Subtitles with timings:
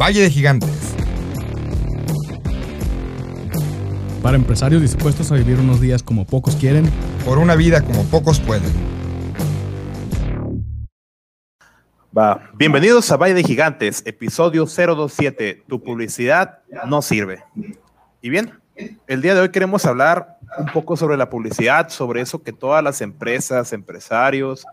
[0.00, 0.94] Valle de Gigantes.
[4.22, 6.88] Para empresarios dispuestos a vivir unos días como pocos quieren.
[7.24, 8.70] Por una vida como pocos pueden.
[12.16, 12.48] Va.
[12.54, 15.64] Bienvenidos a Valle de Gigantes, episodio 027.
[15.66, 17.42] Tu publicidad no sirve.
[18.22, 18.52] Y bien,
[19.08, 22.84] el día de hoy queremos hablar un poco sobre la publicidad, sobre eso que todas
[22.84, 24.64] las empresas, empresarios,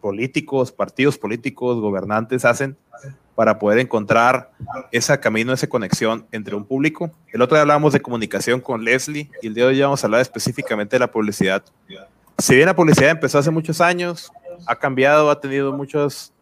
[0.00, 2.76] políticos, partidos políticos, gobernantes hacen
[3.36, 4.50] para poder encontrar
[4.90, 7.12] ese camino, esa conexión entre un público.
[7.32, 10.06] El otro día hablábamos de comunicación con Leslie y el día de hoy vamos a
[10.06, 11.62] hablar específicamente de la publicidad.
[12.38, 14.32] Si bien la publicidad empezó hace muchos años,
[14.66, 16.32] ha cambiado, ha tenido muchos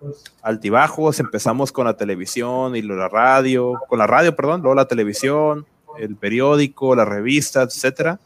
[0.41, 1.19] altibajos.
[1.19, 5.67] Empezamos con la televisión y la radio, con la radio, perdón, luego la televisión,
[5.99, 8.21] el periódico, las revistas, etcétera.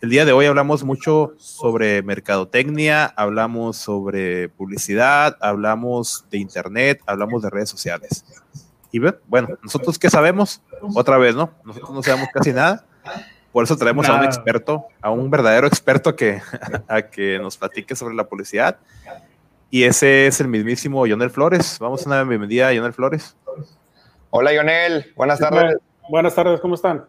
[0.00, 7.42] El día de hoy hablamos mucho sobre mercadotecnia, hablamos sobre publicidad, hablamos de internet, hablamos
[7.42, 8.24] de redes sociales.
[8.92, 10.62] Y bueno, nosotros qué sabemos,
[10.94, 11.50] otra vez, ¿no?
[11.64, 12.86] Nosotros no sabemos casi nada.
[13.50, 16.40] Por eso traemos a un experto, a un verdadero experto que,
[16.88, 18.78] a que nos platique sobre la publicidad.
[19.68, 21.76] Y ese es el mismísimo Lionel Flores.
[21.80, 23.36] Vamos a una bienvenida a Lionel Flores.
[24.30, 25.12] Hola, Lionel.
[25.16, 25.78] Buenas tardes.
[26.08, 27.04] Buenas tardes, ¿cómo están?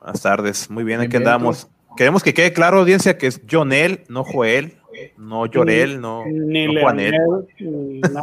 [0.00, 1.68] Buenas tardes, muy bien, aquí andamos.
[1.96, 4.74] Queremos que quede claro, audiencia, que es Jonel, no Joel,
[5.16, 7.14] no Llorel, no, ni no Juanel.
[7.58, 8.22] Ni, nada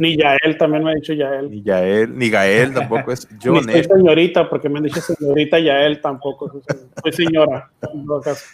[0.00, 1.50] ni Yael, también me ha dicho Yael.
[1.50, 3.66] Ni Yael, ni Gael tampoco es Jonel.
[3.66, 6.62] Ni soy señorita, porque me han dicho señorita Yael tampoco.
[7.02, 8.44] Soy señora, en todo caso.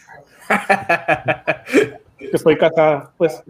[2.19, 3.43] que estoy casada, pues.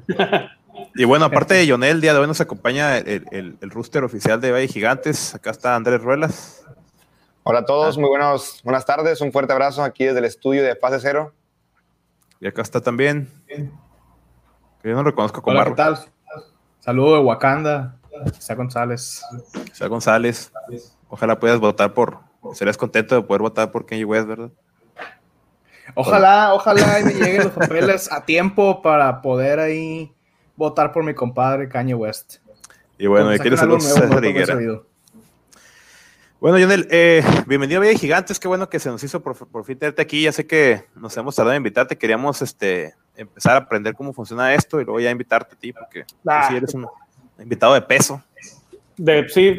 [0.97, 4.05] Y bueno, aparte de Jonel, el día de hoy nos acompaña el, el, el rooster
[4.05, 5.35] oficial de Valle Gigantes.
[5.35, 6.64] Acá está Andrés Ruelas.
[7.47, 9.21] Hola a todos, muy buenos, buenas tardes.
[9.21, 11.35] Un fuerte abrazo aquí desde el estudio de Fase Cero.
[12.41, 13.31] Y acá está también.
[13.47, 15.99] Que yo no reconozco como Hola, ¿qué tal?
[16.79, 17.99] Saludo de Wakanda,
[18.39, 19.23] Isa González.
[19.71, 20.53] Isa González.
[21.11, 22.21] Ojalá puedas votar por.
[22.55, 24.51] Serías contento de poder votar por Kanye West, ¿verdad?
[25.95, 30.15] Ojalá, ojalá me lleguen los papeles a tiempo para poder ahí
[30.57, 32.37] votar por mi compadre Kanye West.
[32.97, 34.59] Y bueno, y quieres hacer un César Higuera.
[36.45, 39.79] Bueno, Jonel, eh, bienvenido a Villa Gigantes, qué bueno que se nos hizo por, fin
[39.79, 43.95] tenerte aquí, ya sé que nos hemos tardado en invitarte, queríamos este, empezar a aprender
[43.95, 46.87] cómo funciona esto y luego ya invitarte a ti, porque ah, tú eres un
[47.39, 48.23] invitado de peso.
[48.99, 49.59] De, sí.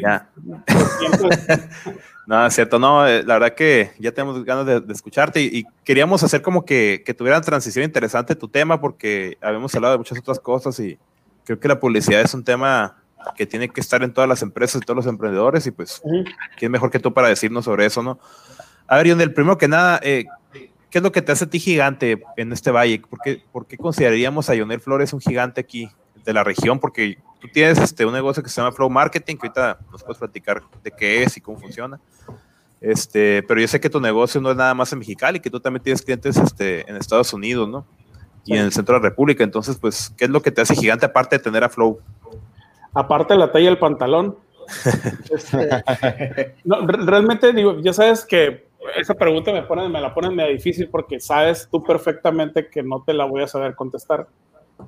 [2.28, 6.22] no, es cierto, no, eh, la verdad que ya tenemos ganas de, escucharte y, queríamos
[6.22, 10.38] hacer como que, que tuviera transición interesante tu tema, porque habíamos hablado de muchas otras
[10.38, 10.96] cosas y
[11.42, 12.96] creo que la publicidad es un tema
[13.36, 16.02] que tiene que estar en todas las empresas y todos los emprendedores y pues,
[16.56, 18.18] ¿quién mejor que tú para decirnos sobre eso, no?
[18.86, 20.26] A ver, Lionel, primero que nada, eh,
[20.90, 23.00] ¿qué es lo que te hace a ti gigante en este valle?
[23.00, 25.90] ¿Por qué, por qué consideraríamos a Lionel Flores un gigante aquí
[26.24, 26.78] de la región?
[26.78, 30.18] Porque tú tienes este, un negocio que se llama Flow Marketing, que ahorita nos puedes
[30.18, 32.00] platicar de qué es y cómo funciona.
[32.80, 35.60] Este, pero yo sé que tu negocio no es nada más en Mexicali, que tú
[35.60, 37.86] también tienes clientes este, en Estados Unidos, ¿no?
[38.44, 39.42] Y en el centro de la República.
[39.42, 41.98] Entonces, pues, ¿qué es lo que te hace gigante aparte de tener a Flow?
[42.96, 44.36] Aparte de la talla del pantalón.
[45.30, 50.88] Este, realmente digo, ya sabes que esa pregunta me, pone, me la ponen medio difícil
[50.88, 54.26] porque sabes tú perfectamente que no te la voy a saber contestar.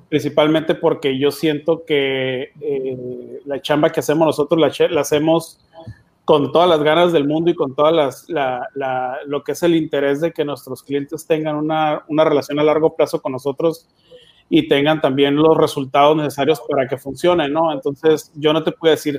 [0.09, 5.61] Principalmente porque yo siento que eh, la chamba que hacemos nosotros la, la, hacemos
[6.25, 9.75] con todas las ganas del mundo y con todas las, la, lo que es el
[9.75, 13.87] interés de que nuestros clientes tengan una, una relación a largo plazo con nosotros
[14.49, 17.71] y tengan también los resultados necesarios para que funcione, ¿no?
[17.71, 19.17] Entonces, yo no te puedo decir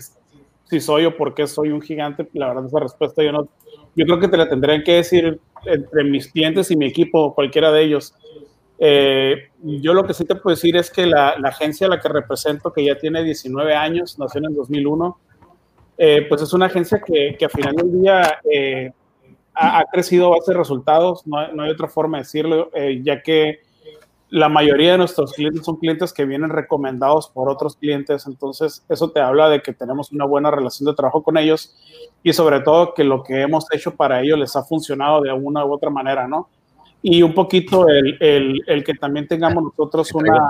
[0.64, 3.48] si soy o por qué soy un gigante, la verdad esa respuesta yo no,
[3.96, 7.70] yo creo que te la tendré que decir entre mis clientes y mi equipo, cualquiera
[7.72, 8.14] de ellos.
[8.78, 12.00] Eh, yo lo que sí te puedo decir es que la, la, agencia a la
[12.00, 15.18] que represento, que ya tiene 19 años, nació en el 2001,
[15.98, 18.90] eh, pues es una agencia que, que al final del día eh,
[19.54, 22.70] ha, ha, crecido a base de resultados, no, no hay otra forma de decirlo,
[23.02, 23.60] ya que
[24.30, 29.10] la mayoría de nuestros clientes son clientes que vienen recomendados por otros clientes, entonces eso
[29.10, 31.76] te habla de que tenemos una buena relación de trabajo con ellos
[32.22, 35.64] y sobre todo que lo que hemos hecho para ellos les ha funcionado de alguna
[35.64, 36.48] u otra manera, ¿no?
[37.02, 40.46] Y un poquito el, el, el que también tengamos nosotros una,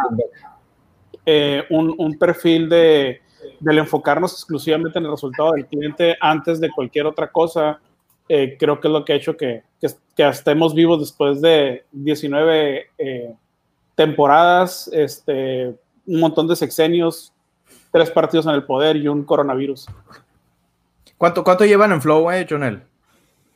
[1.24, 3.22] eh, un, un, perfil de
[3.60, 7.80] del enfocarnos exclusivamente en el resultado del cliente antes de cualquier otra cosa,
[8.28, 11.84] eh, creo que es lo que ha hecho que, que, que estemos vivos después de
[11.92, 13.34] 19 eh,
[14.00, 15.76] temporadas, este,
[16.06, 17.34] un montón de sexenios,
[17.92, 19.88] tres partidos en el poder y un coronavirus.
[21.18, 22.82] ¿Cuánto, cuánto llevan en Flow, eh, Jonel?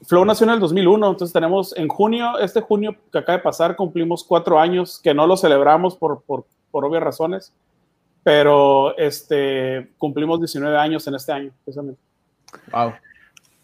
[0.03, 3.75] Flow nació en el 2001, entonces tenemos en junio, este junio que acaba de pasar,
[3.75, 7.55] cumplimos cuatro años, que no lo celebramos por, por, por obvias razones,
[8.23, 11.99] pero este, cumplimos 19 años en este año, precisamente.
[12.71, 12.93] Wow.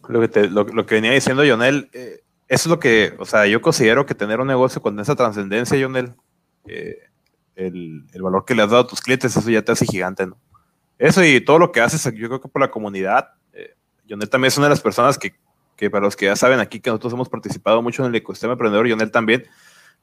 [0.09, 3.27] Lo que, te- lo, lo que venía diciendo Jonel, eh, eso es lo que, o
[3.27, 6.15] sea, yo considero que tener un negocio con esa trascendencia, Jonel,
[6.67, 6.99] eh,
[7.57, 10.27] el, el valor que le has dado a tus clientes, eso ya te hace gigante,
[10.27, 10.39] ¿no?
[11.01, 13.75] Eso y todo lo que haces, yo creo que por la comunidad, eh,
[14.07, 15.35] Jonel también es una de las personas que,
[15.75, 18.53] que para los que ya saben aquí que nosotros hemos participado mucho en el ecosistema
[18.53, 19.45] emprendedor, Jonel también.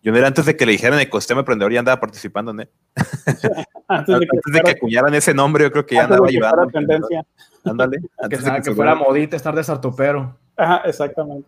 [0.04, 2.70] Jonel antes de que le dijeran ecosistema emprendedor ya andaba participando en él.
[3.90, 6.36] Antes de que, Antes de que acuñaran ese nombre, yo creo que ya andaba que
[6.36, 6.68] ayudando.
[6.68, 7.26] tendencia.
[7.64, 8.00] Ándale.
[8.02, 10.38] Que, antes de que fuera modita estar de sartupero.
[10.58, 11.48] Ajá, exactamente.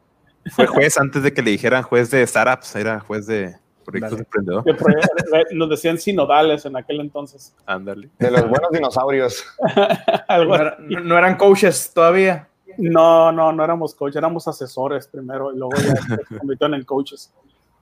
[0.52, 3.58] Fue juez antes de que le dijeran juez de startups, era juez de
[3.92, 4.24] proyectos Dale.
[4.24, 4.64] emprendedor.
[4.64, 7.56] Que por- Nos decían sinodales en aquel entonces.
[7.66, 8.10] Ándale.
[8.20, 9.44] De los buenos dinosaurios.
[10.28, 12.48] Algo No, era- no- no eran coaches todavía.
[12.78, 15.96] No, no, no éramos coaches, éramos asesores primero y luego ya
[16.28, 17.34] se convirtieron en coaches.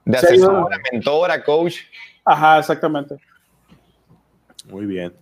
[0.05, 1.75] De Sí, asesora, mentora, coach.
[2.25, 3.17] Ajá, exactamente.
[4.69, 5.13] Muy bien.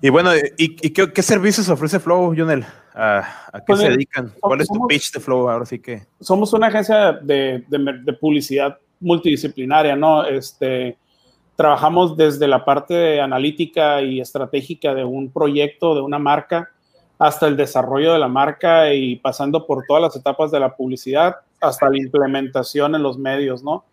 [0.00, 2.64] Y bueno, ¿y, y qué, qué servicios ofrece Flow, Jonel?
[2.94, 3.18] ¿A,
[3.52, 4.32] a qué Pues se dedican?
[4.40, 5.48] ¿Cuál es tu pitch de Flow?
[5.48, 6.06] Ahora sí que.
[6.20, 10.24] Somos una agencia de, de- de publicidad multidisciplinaria, ¿no?
[10.24, 10.96] Este,
[11.56, 16.70] trabajamos desde la parte analítica y estratégica de un proyecto, de una marca,
[17.18, 21.36] hasta el desarrollo de la marca y pasando por todas las etapas de la publicidad
[21.60, 23.84] hasta la implementación en los medios, ¿no?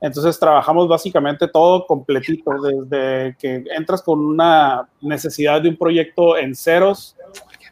[0.00, 6.54] Entonces trabajamos básicamente todo completito, desde que entras con una necesidad de un proyecto en
[6.54, 7.16] ceros,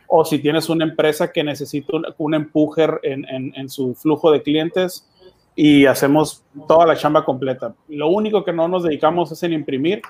[0.09, 5.07] o si tienes una empresa que necesita un, un empuje en, su flujo de clientes
[5.57, 7.75] y hacemos toda la chamba completa.
[7.89, 10.03] Lo único que no nos dedicamos es en imprimir,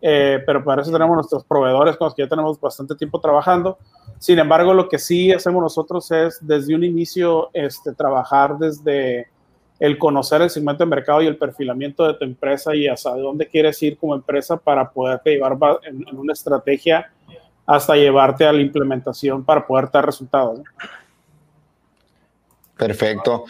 [0.00, 3.78] eh, pero para eso tenemos nuestros proveedores con los que ya tenemos bastante tiempo trabajando.
[4.18, 9.28] Sin embargo, lo que sí hacemos nosotros es desde un inicio este, trabajar desde
[9.78, 13.46] el conocer el segmento de mercado y el perfilamiento de tu empresa y hacia dónde
[13.46, 17.10] quieres ir como empresa para poderte llevar va- en, en una estrategia
[17.66, 20.60] hasta llevarte a la implementación para poder dar resultados.
[20.60, 20.64] ¿no?
[22.78, 23.44] Perfecto.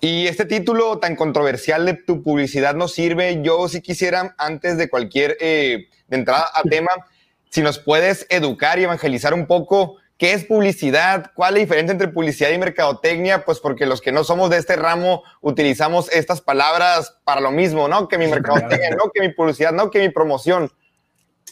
[0.00, 3.42] Y este título tan controversial de tu publicidad no sirve.
[3.42, 6.90] Yo sí quisiera, antes de cualquier, eh, de entrada a tema,
[7.50, 11.32] si nos puedes educar y evangelizar un poco, ¿qué es publicidad?
[11.34, 13.44] ¿Cuál es la diferencia entre publicidad y mercadotecnia?
[13.44, 17.86] Pues porque los que no somos de este ramo utilizamos estas palabras para lo mismo,
[17.86, 18.08] ¿no?
[18.08, 20.72] Que mi mercadotecnia, no que mi publicidad, no que mi promoción.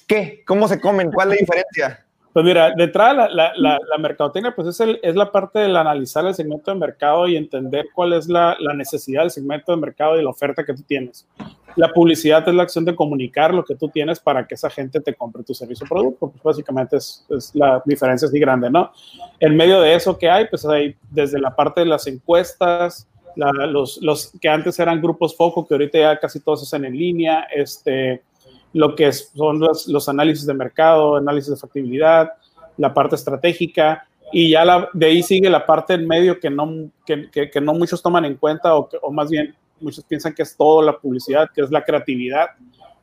[0.07, 0.43] ¿Qué?
[0.47, 1.13] ¿Cómo se comen?
[1.13, 2.07] ¿Cuál es la diferencia?
[2.39, 5.59] Pues mira, de entrada la, la, la, la mercadotecnia pues es, el, es la parte
[5.59, 9.73] del analizar el segmento de mercado y entender cuál es la, la necesidad del segmento
[9.73, 11.27] de mercado y la oferta que tú tienes.
[11.75, 15.01] La publicidad es la acción de comunicar lo que tú tienes para que esa gente
[15.01, 16.31] te compre tu servicio o producto.
[16.31, 18.93] Pues básicamente es, es la diferencia así grande, ¿no?
[19.41, 24.01] En medio de eso que hay, pues hay desde la parte de las encuestas, los,
[24.01, 28.23] los que antes eran grupos foco, que ahorita ya casi todos hacen en línea, este,
[28.73, 32.31] lo que son los, análisis de mercado, análisis de factibilidad,
[32.77, 37.31] la parte estratégica, y ya de ahí sigue la parte en medio que no, que,
[37.31, 40.99] que, no muchos toman en cuenta, o, más bien muchos piensan que es todo la
[40.99, 42.49] publicidad, que es la creatividad,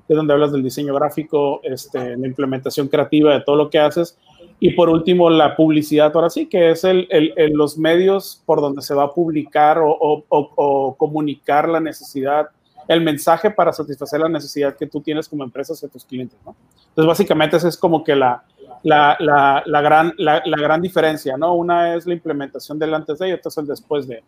[0.07, 3.79] que es donde hablas del diseño gráfico, este, la implementación creativa de todo lo que
[3.79, 4.19] haces.
[4.59, 8.83] Y por último, la publicidad, ahora sí, que es el, el, los medios por donde
[8.83, 12.49] se va a publicar o, o comunicar la necesidad
[12.87, 16.55] el mensaje para satisfacer la necesidad que tú tienes como empresa hacia tus clientes, ¿no?
[16.89, 18.43] Entonces, básicamente, esa es como que la,
[18.83, 21.55] la, la, la gran, la, la, gran diferencia, ¿no?
[21.55, 24.23] Una es la implementación del antes de y otra es el después de.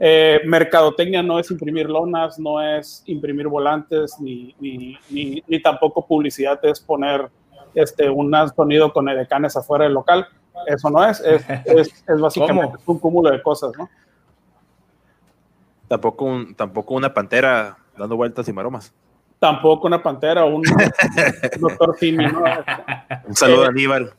[0.00, 6.04] Eh, mercadotecnia no es imprimir lonas, no es imprimir volantes, ni, ni, ni, ni tampoco
[6.06, 7.30] publicidad es poner
[7.74, 10.26] este, un sonido con edecanes afuera del local.
[10.66, 13.88] Eso no es, es, es, es básicamente un cúmulo de cosas, ¿no?
[15.88, 18.92] Tampoco, un, tampoco una pantera dando vueltas y maromas.
[19.38, 20.62] Tampoco una pantera o un
[21.60, 22.42] doctor Simi, ¿no?
[23.26, 24.12] Un saludo eh, a Aníbal.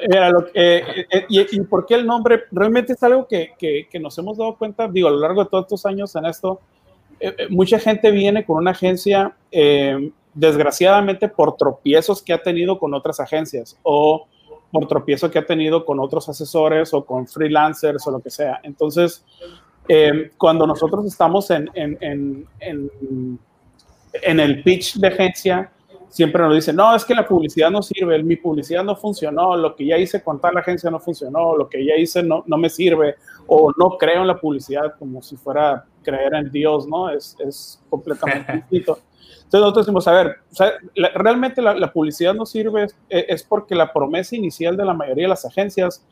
[0.00, 2.44] Era lo que, eh, eh, y, y, por qué el nombre?
[2.50, 5.50] Realmente es algo que, que, que, nos hemos dado cuenta, digo, a lo largo de
[5.50, 6.60] todos estos años en esto,
[7.18, 9.36] eh, mucha gente viene con una agencia,
[10.34, 14.26] desgraciadamente, por tropiezos que ha tenido con otras agencias o
[14.70, 18.60] por tropiezo que ha tenido con otros asesores o con freelancers o lo que sea.
[18.62, 19.24] Entonces,
[19.88, 21.98] eh, cuando nosotros estamos en, en,
[22.60, 23.38] en,
[24.12, 25.72] en, el pitch de agencia,
[26.08, 29.74] siempre nos dicen, no, es que la publicidad no sirve, mi publicidad no funcionó, lo
[29.74, 32.68] que ya hice con tal agencia no funcionó, lo que ya hice no, no me
[32.68, 37.10] sirve, o no creo en la publicidad como si fuera creer en Dios, ¿no?
[37.10, 38.98] Es, es completamente distinto.
[39.44, 42.96] Entonces nosotros decimos, a ver, o sea, la, realmente la, la, publicidad no sirve es,
[43.08, 46.06] es porque la promesa inicial de la mayoría de las agencias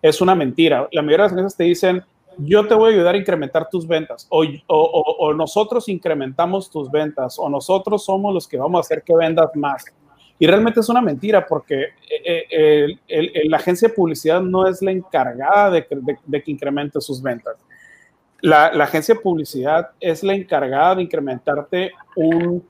[0.00, 0.88] es una mentira.
[0.92, 2.04] La mayoría de las agencias te dicen,
[2.38, 6.90] yo te voy a ayudar a incrementar tus ventas, o, o, o, nosotros incrementamos tus
[6.90, 9.84] ventas, o nosotros somos los que vamos a hacer que vendas más.
[10.38, 11.86] Y realmente es una mentira porque
[12.24, 12.44] eh,
[13.08, 17.56] eh, la agencia de publicidad no es la encargada de, que incremente sus ventas.
[18.42, 22.62] La, agencia de publicidad es la encargada de incrementarte un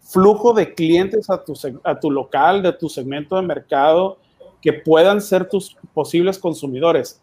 [0.00, 4.18] flujo de clientes a tu, a tu local, de tu segmento de mercado,
[4.60, 7.21] que puedan ser tus posibles consumidores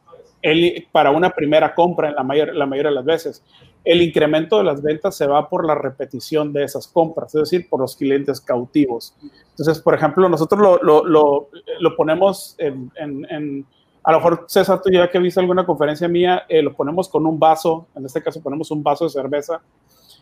[0.91, 3.43] para una primera compra en la, mayor, la mayoría de las veces
[3.83, 7.69] el incremento de las ventas se va por la repetición de esas compras, es decir,
[7.69, 9.15] por los clientes cautivos.
[9.51, 13.65] Entonces, por ejemplo, nosotros lo, ponemos en,
[14.03, 17.25] a lo mejor César, tú ya que viste alguna conferencia mía, eh, lo ponemos con
[17.25, 19.61] un vaso, en este caso ponemos un vaso de cerveza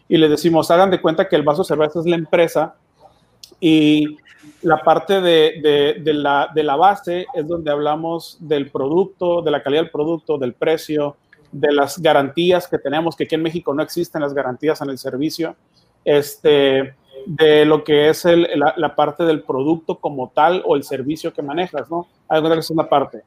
[0.08, 2.76] y le decimos, hagan de cuenta que el vaso de cerveza es la empresa
[3.60, 4.18] y
[4.62, 9.84] la parte de, la, de la base es donde hablamos del producto, de la calidad
[9.84, 11.16] del producto, del precio,
[11.52, 14.98] de las garantías que tenemos, que aquí en México no existen las garantías en el
[14.98, 15.56] servicio,
[16.04, 16.96] este,
[17.26, 21.90] de lo que es la, parte del producto como tal o el servicio que manejas,
[21.90, 22.08] ¿no?
[22.30, 23.24] Hay que es una parte.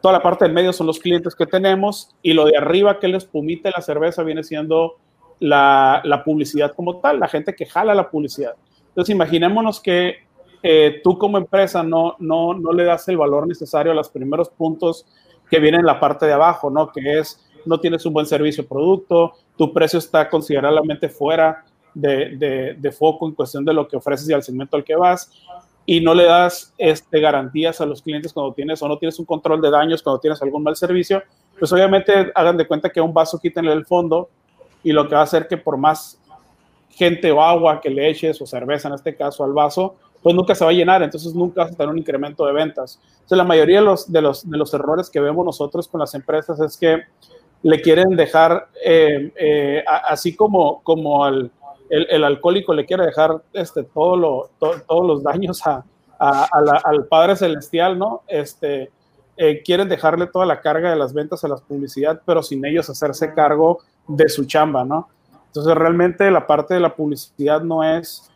[0.00, 3.08] Toda la parte del medio son los clientes que tenemos y lo de arriba que
[3.08, 4.96] les pumite la cerveza viene siendo
[5.40, 8.54] la, publicidad como tal, la gente que jala la publicidad.
[8.92, 10.16] Entonces, imaginémonos que
[10.62, 14.50] eh, tú como empresa no, no, no le das el valor necesario a los primeros
[14.50, 15.06] puntos
[15.50, 16.92] que vienen en la parte de abajo, ¿no?
[16.92, 22.94] Que es no tienes un buen servicio o producto, tu precio está considerablemente fuera de,
[22.96, 25.30] foco en cuestión de lo que ofreces y al segmento al que vas,
[25.84, 29.26] y no le das este, garantías a los clientes cuando tienes o no tienes un
[29.26, 31.22] control de daños cuando tienes algún mal servicio,
[31.58, 34.30] pues obviamente hagan de cuenta que un vaso quítenle el fondo
[34.84, 36.20] y lo que va a hacer que por más
[36.92, 40.54] gente o agua que le eches o cerveza en este caso al vaso, pues nunca
[40.54, 43.00] se va a llenar, entonces nunca vas a tener un incremento de ventas.
[43.12, 46.14] Entonces la mayoría de los, de los, de los errores que vemos nosotros con las
[46.14, 47.02] empresas es que
[47.62, 51.50] le quieren dejar, eh, eh, así como, como al,
[51.88, 55.84] el, alcohólico le quiere dejar este, todo lo, todos los daños a,
[56.18, 58.22] al Padre Celestial, ¿no?
[58.28, 58.90] Este,
[59.36, 62.90] eh, quieren dejarle toda la carga de las ventas a la publicidad, pero sin ellos
[62.90, 65.08] hacerse cargo de su chamba, ¿no?
[65.52, 68.30] Entonces realmente la parte de la publicidad no es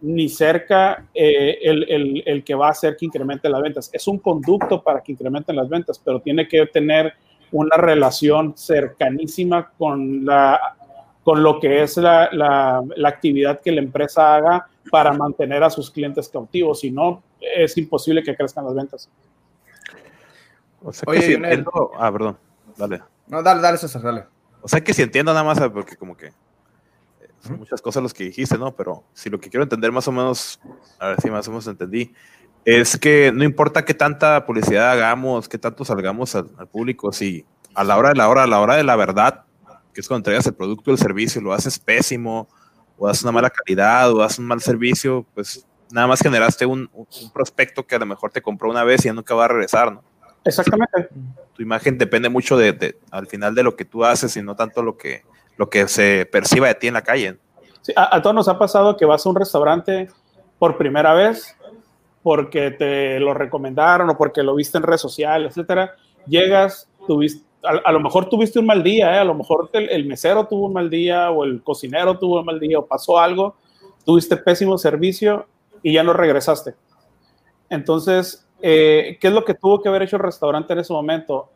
[0.00, 3.88] ni cerca el, el, el, que va a hacer que incremente las ventas.
[3.92, 7.14] Es un conducto para que incrementen las ventas, pero tiene que tener
[7.52, 10.76] una relación cercanísima con, la,
[11.22, 15.92] con lo que es la, la, actividad que la empresa haga para mantener a sus
[15.92, 16.80] clientes cautivos.
[16.80, 19.08] Si no, es imposible que crezcan las ventas.
[20.82, 21.92] O sea que si entiendo...
[21.96, 22.36] Ah, perdón.
[22.76, 23.00] Dale.
[23.28, 24.24] No, dale, dale, César, dale.
[24.66, 26.32] O sea que si entiendo nada más, porque como que eh,
[27.38, 28.74] son muchas cosas los que dijiste, ¿no?
[28.74, 30.58] Pero si lo que quiero entender más o menos,
[30.98, 32.12] a ver si más o menos entendí,
[32.64, 37.46] es que no importa qué tanta publicidad hagamos, qué tanto salgamos al, público, si
[37.76, 39.44] a la hora de la hora, a la hora de la verdad,
[39.94, 42.48] que es cuando entregas el producto o el servicio, lo haces pésimo,
[42.98, 46.90] o haces una mala calidad, o haces un mal servicio, pues nada más generaste un,
[47.32, 49.92] prospecto que a lo mejor te compró una vez y ya nunca va a regresar,
[49.92, 50.02] ¿no?
[50.46, 51.08] Exactamente.
[51.54, 54.82] Tu imagen depende mucho de, al final de lo que tú haces y no tanto
[54.82, 55.22] lo que,
[55.56, 57.38] lo que se perciba de ti en la calle.
[57.82, 60.08] Sí, a, a todos nos ha pasado que vas a un restaurante
[60.58, 61.56] por primera vez
[62.22, 65.94] porque te lo recomendaron o porque lo viste en redes sociales, etcétera,
[66.26, 69.18] llegas, tuviste, a, lo mejor tuviste un mal día, ¿eh?
[69.18, 72.60] a lo mejor el, mesero tuvo un mal día o el cocinero tuvo un mal
[72.60, 73.56] día o pasó algo,
[74.04, 75.46] tuviste pésimo servicio
[75.82, 76.74] y ya no regresaste.
[77.68, 81.50] Entonces, eh, ¿qué es lo que tuvo que haber hecho el restaurante en ese momento?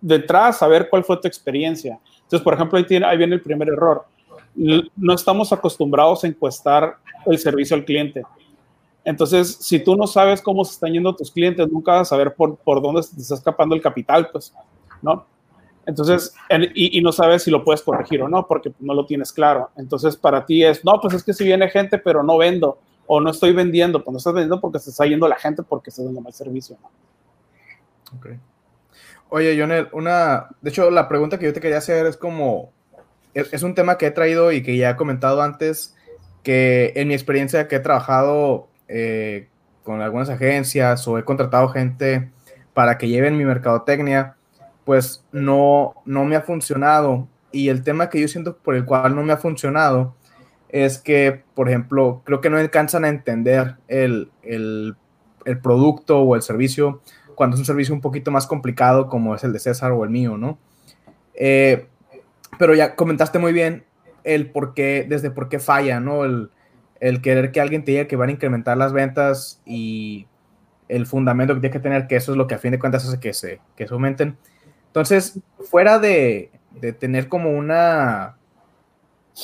[0.00, 1.98] Detrás, saber cuál fue tu experiencia.
[2.16, 4.04] Entonces, por ejemplo, ahí, tiene, ahí viene el primer error.
[4.54, 8.22] No estamos acostumbrados a encuestar el servicio al cliente.
[9.04, 12.34] Entonces, si tú no sabes cómo se están yendo tus clientes, nunca vas a saber
[12.34, 14.52] por, por dónde se te está escapando el capital, pues,
[15.00, 15.24] ¿no?
[15.86, 16.34] Entonces,
[16.74, 19.70] y, no sabes si lo puedes corregir o no, porque no lo tienes claro.
[19.76, 23.20] Entonces, para ti es, no, pues es que si viene gente, pero no vendo, o
[23.20, 26.04] no estoy vendiendo, pues no estás vendiendo porque se está yendo la gente porque estás
[26.04, 26.76] dando mal servicio.
[26.80, 26.90] ¿no?
[28.16, 28.28] Ok.
[29.28, 32.72] Oye, Jonel, una, de hecho, la pregunta que yo te quería hacer es como,
[33.34, 35.96] es, es un tema que he traído y que ya he comentado antes,
[36.42, 39.48] que en mi experiencia que he trabajado eh,
[39.82, 42.30] con algunas agencias o he contratado gente
[42.72, 44.36] para que lleven mi mercadotecnia,
[44.84, 47.26] pues no, no me ha funcionado.
[47.50, 50.14] Y el tema que yo siento por el cual no me ha funcionado
[50.84, 54.94] es que, por ejemplo, creo que no alcanzan a entender el, el,
[55.62, 57.00] producto o el servicio
[57.34, 60.10] cuando es un servicio un poquito más complicado como es el de César o el
[60.10, 60.58] mío, ¿no?
[61.34, 61.86] Eh,
[62.58, 63.84] pero ya comentaste muy bien
[64.24, 66.24] el por qué, desde por qué falla, ¿no?
[66.24, 66.50] El,
[67.00, 70.26] el querer que alguien te diga que van a incrementar las ventas y
[70.88, 73.06] el fundamento que tiene que tener, que eso es lo que a fin de cuentas
[73.06, 74.36] hace que se, que aumenten.
[74.88, 75.40] Entonces,
[75.70, 78.36] fuera de, de tener como una,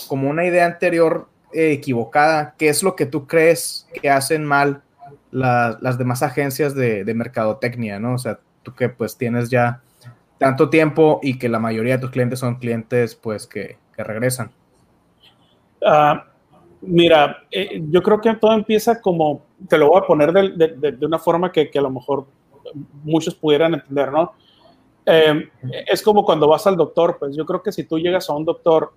[0.09, 4.83] como una idea anterior eh, equivocada, ¿qué es lo que tú crees que hacen mal
[5.31, 8.15] las demás agencias de, mercadotecnia, ¿no?
[8.15, 9.83] O sea, tú que pues tienes ya
[10.39, 14.51] tanto tiempo y que la mayoría de tus clientes son clientes pues que, regresan.
[15.85, 16.25] Ah,
[16.81, 21.19] mira, eh, yo creo que todo empieza como, te lo voy a poner de, una
[21.19, 22.27] forma que, a lo mejor
[23.05, 24.33] muchos pudieran entender, ¿no?
[25.07, 25.49] Eh,
[25.87, 28.45] es como cuando vas al doctor, pues yo creo que si tú llegas a un
[28.45, 28.93] doctor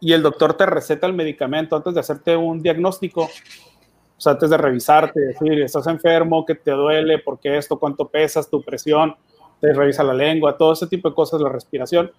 [0.00, 4.50] y el doctor te receta el medicamento antes de hacerte un diagnóstico, o sea, antes
[4.50, 9.14] de revisarte, decir, estás enfermo, que te duele, por qué esto, cuánto pesas, tu presión,
[9.60, 12.10] te revisa la lengua, todo ese tipo de cosas, la respiración,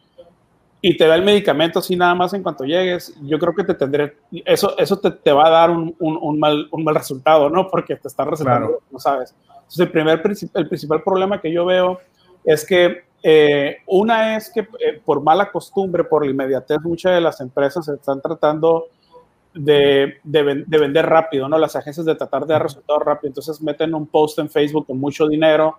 [0.84, 3.76] y te da el medicamento así nada más en cuanto llegues, yo creo que te
[3.76, 7.68] tendré, eso, eso te, te va a dar un, un, mal, un mal resultado, ¿no?
[7.68, 9.36] Porque te está recetando, no sabes.
[9.48, 10.22] Entonces, el, primer,
[10.56, 12.00] el principal problema que yo veo
[12.44, 17.22] es que eh, una es que eh, por mala costumbre, por la inmediatez, muchas de
[17.22, 18.88] las empresas están tratando
[19.54, 21.58] de, vender rápido, ¿no?
[21.58, 23.30] Las agencias de tratar de dar resultados rápido.
[23.30, 25.78] Entonces meten un post en Facebook con mucho dinero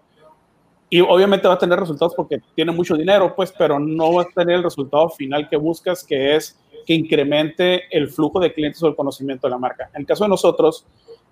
[0.91, 4.27] y obviamente va a tener resultados porque tiene mucho dinero, pues, pero no va a
[4.27, 8.89] tener el resultado final que buscas, que es que incremente el flujo de clientes o
[8.89, 9.89] el conocimiento de la marca.
[9.95, 10.85] En el caso de nosotros,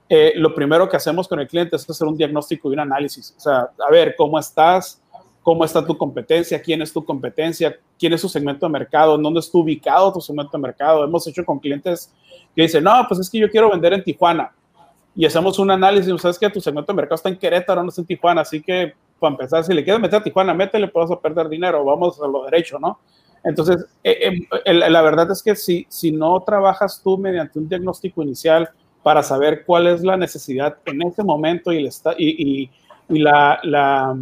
[0.09, 3.35] eh, lo primero que hacemos con el cliente es hacer un diagnóstico y un análisis.
[3.37, 5.00] O sea, a ver, ¿cómo estás?
[5.42, 9.40] Cómo está tu competencia, quién es tu competencia, quién es su segmento de mercado, dónde
[9.40, 11.04] está ubicado tu segmento de mercado.
[11.04, 12.12] Hemos hecho con clientes
[12.54, 14.52] que dicen, no, pues es que yo quiero vender en Tijuana.
[15.14, 18.00] Y hacemos un análisis, sabes que tu segmento de mercado está en Querétaro, no está
[18.00, 21.49] en Tijuana, así que para empezar, si le quieres meter a Tijuana, métele, puedes perder
[21.49, 22.99] dinero, vamos a lo derecho, ¿no?
[23.42, 28.23] Entonces, eh, eh, la verdad es que si, si no trabajas tú mediante un diagnóstico
[28.23, 28.68] inicial
[29.02, 32.70] para saber cuál es la necesidad en ese momento y, el y, y,
[33.09, 34.16] y la, la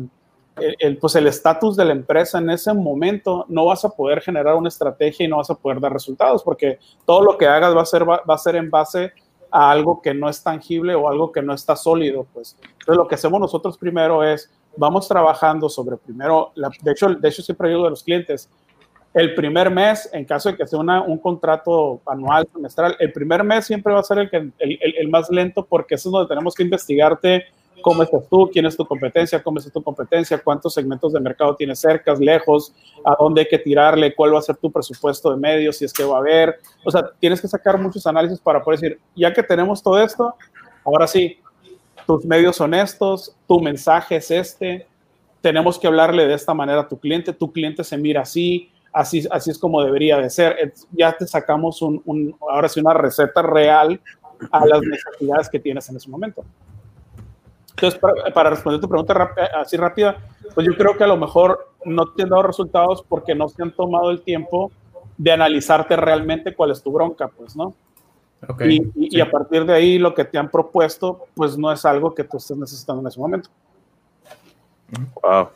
[1.00, 4.68] pues el estatus de la empresa en ese momento, no vas a poder generar una
[4.68, 7.86] estrategia y no vas a poder dar resultados, porque todo lo que hagas va a
[7.86, 9.12] ser, va, a ser en base
[9.50, 12.26] a algo que no es tangible o algo que no está sólido.
[12.32, 12.56] Pues.
[12.86, 17.70] Lo que hacemos nosotros primero es, vamos trabajando sobre primero, de, hecho, de hecho, siempre
[17.70, 18.49] ayudo a los clientes,
[19.14, 23.42] el primer mes, en caso de que sea una, un contrato anual, semestral, el primer
[23.42, 26.12] mes siempre va a ser el, que, el, el, el más lento porque eso es
[26.12, 27.47] donde tenemos que investigarte
[27.82, 31.54] cómo estás tú, quién es tu competencia, cómo es tu competencia, cuántos segmentos de mercado
[31.56, 35.36] tienes cerca, lejos, a dónde hay que tirarle, cuál va a ser tu presupuesto de
[35.36, 36.58] medios, si es que va a haber.
[36.84, 40.34] O sea, tienes que sacar muchos análisis para poder decir, ya que tenemos todo esto,
[40.84, 41.38] ahora sí,
[42.06, 44.86] tus medios son estos, tu mensaje es este,
[45.41, 49.26] tenemos que hablarle de esta manera a tu cliente, tu cliente se mira así, así,
[49.30, 50.73] así es como debería de ser.
[50.93, 54.00] Ya te sacamos un, ahora sí una receta real
[54.50, 56.45] a las necesidades que tienes en ese momento.
[57.80, 58.00] Entonces,
[58.34, 60.17] para, responder tu pregunta así rápida,
[60.54, 63.62] pues yo creo que a lo mejor no te han dado resultados porque no se
[63.62, 64.73] han tomado el tiempo
[65.17, 67.75] de analizarte realmente cuál es tu bronca, pues, ¿no?
[68.60, 72.25] y, a partir de ahí lo que te han propuesto, pues no es algo que
[72.25, 73.50] tú estés necesitando en ese momento.
[75.23, 75.50] Wow.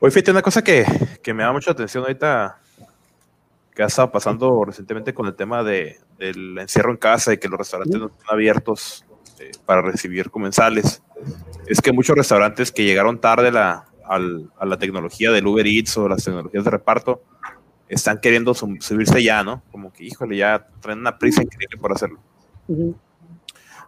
[0.00, 0.84] Oye, fíjate, una cosa que,
[1.22, 2.58] que me da mucha atención ahorita,
[3.74, 7.48] que ha estado pasando recientemente con el tema de, del encierro en casa y que
[7.48, 11.02] los restaurantes no están abiertos este, para recibir comensales.
[11.66, 16.08] Es que muchos restaurantes que llegaron tarde la, a la tecnología del Uber Eats o
[16.08, 17.22] las tecnologías de reparto
[17.88, 19.62] están queriendo subirse ya, ¿no?
[19.72, 22.20] Como que, híjole, ya traen una prisa increíble por hacerlo.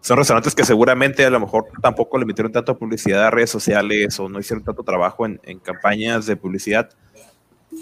[0.00, 4.18] Son restaurantes que seguramente a lo mejor tampoco le metieron tanto publicidad a redes sociales
[4.18, 6.90] o no hicieron tanto trabajo en, en campañas de publicidad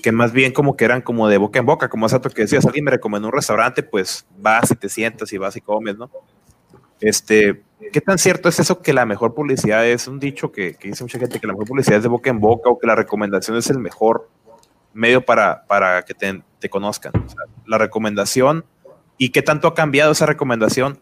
[0.03, 2.64] que más bien como que eran como de boca en boca, como hace que decías,
[2.64, 6.11] alguien me recomendó un restaurante, pues vas y te sientas y vas y comes, ¿no?
[7.00, 11.04] Este, ¿Qué tan cierto es eso que la mejor publicidad es un dicho que, dice
[11.04, 13.57] mucha gente que la mejor publicidad es de boca en boca o que la recomendación
[13.57, 14.28] es el mejor
[14.92, 17.12] medio para, para que te, te conozcan?
[17.66, 18.64] la recomendación
[19.18, 20.98] y qué tanto ha cambiado esa recomendación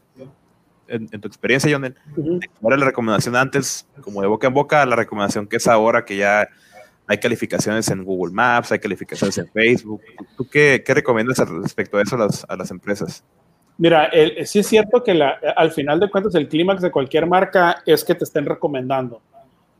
[0.88, 1.96] en, tu experiencia, Jonel.
[2.61, 6.05] ¿Cuál era la recomendación antes, como de boca en boca, la recomendación que es ahora
[6.05, 6.48] que ya
[7.07, 10.02] hay calificaciones en Google Maps, hay calificaciones en Facebook?
[10.37, 13.24] ¿Tú qué, qué recomiendas respecto a eso a las, a las empresas?
[13.83, 14.12] Mira,
[14.45, 18.14] sí es cierto que al final de cuentas el clímax de cualquier marca es que
[18.14, 19.21] te estén recomendando.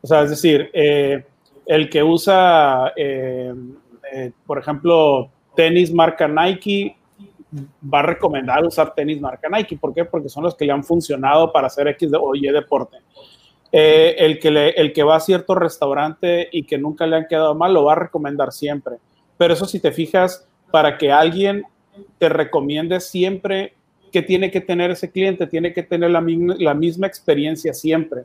[0.01, 1.25] O sea, es decir, eh,
[1.65, 3.55] el que usa, eh,
[4.13, 6.97] eh, por ejemplo, tenis marca Nike,
[7.95, 9.77] va a recomendar usar tenis marca Nike.
[9.77, 10.05] ¿Por qué?
[10.05, 12.97] Porque son los que le han funcionado para hacer X o Y deporte.
[13.71, 17.73] el, que el que va a cierto restaurante y que nunca le han quedado mal,
[17.73, 18.97] lo va a recomendar siempre.
[19.39, 21.63] Pero eso si te fijas, para que alguien
[22.19, 23.75] te recomiende siempre
[24.13, 28.25] que tiene que tener ese cliente, tiene que tener la misma, experiencia siempre.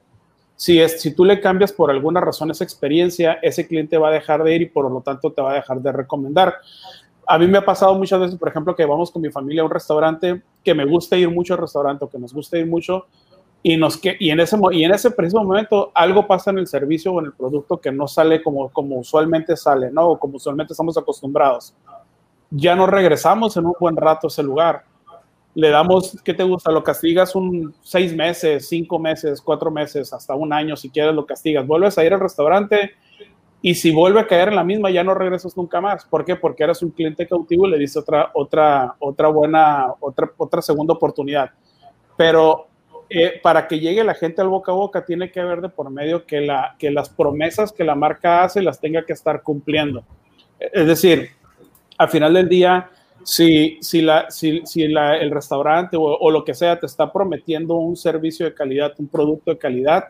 [0.56, 4.12] Si, es, si tú le cambias por alguna razón esa experiencia, ese cliente va a
[4.12, 6.56] dejar de ir y por lo tanto te va a dejar de recomendar.
[7.26, 9.66] a mí me ha pasado muchas veces, por ejemplo, que vamos con mi familia a
[9.66, 13.06] un restaurante, que me gusta ir mucho al restaurante o que nos gusta ir mucho,
[13.64, 17.14] y, nos y, en ese, y en ese preciso momento algo pasa en el servicio
[17.14, 20.10] o en el producto que no sale como, como usualmente sale, ¿no?
[20.10, 21.74] O como usualmente estamos acostumbrados.
[22.50, 24.84] Ya no regresamos en un buen rato a ese lugar.
[25.58, 26.72] Le damos, ¿qué te gusta?
[26.72, 31.26] Lo castigas un seis meses, cinco meses, cuatro meses, hasta un año, si quieres lo
[31.26, 31.66] castigas.
[31.66, 32.92] Vuelves a ir al restaurante
[33.64, 36.06] y si vuelve a caer en la misma, ya no regresas nunca más.
[36.06, 36.36] ¿Por qué?
[36.36, 40.94] Porque eres un cliente cautivo y le diste otra, otra, otra buena, otra, otra segunda
[40.94, 41.50] oportunidad.
[42.16, 42.68] Pero
[43.10, 45.90] eh, para que llegue la gente al boca a boca, tiene que haber de por
[45.90, 50.04] medio que, la, que las promesas que la marca hace las tenga que estar cumpliendo.
[50.60, 51.32] Es decir,
[51.98, 52.92] al final del día,
[53.24, 57.96] si, si, la, si, si el restaurante o, lo que sea te está prometiendo un
[57.96, 60.06] servicio de calidad, un producto de calidad,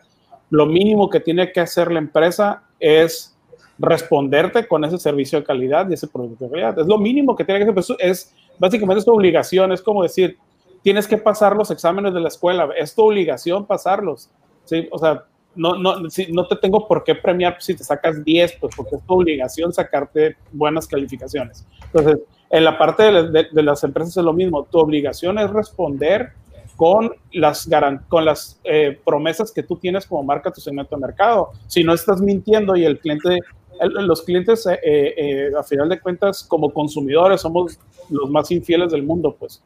[0.50, 3.36] lo mínimo que tiene que hacer la empresa es
[3.78, 6.78] responderte con ese servicio de calidad y ese producto de calidad.
[6.78, 7.96] Es lo mínimo que tiene que hacer.
[7.98, 10.38] Es, básicamente es tu obligación, es como decir,
[10.82, 14.30] tienes que pasar los exámenes de la escuela, es tu obligación pasarlos.
[14.64, 14.88] ¿sí?
[14.90, 18.58] O sea, no, no, si, no te tengo por qué premiar si te sacas 10,
[18.60, 21.66] pues porque es tu obligación sacarte buenas calificaciones.
[21.86, 22.18] Entonces,
[22.50, 26.32] en la parte de, de, de las empresas es lo mismo, tu obligación es responder
[26.78, 27.68] con las,
[28.08, 31.50] con las eh, promesas que tú tienes como marca tu segmento de mercado.
[31.66, 33.40] Si no estás mintiendo y el cliente,
[33.80, 38.92] el, los clientes, eh, eh, a final de cuentas, como consumidores, somos los más infieles
[38.92, 39.60] del mundo, pues.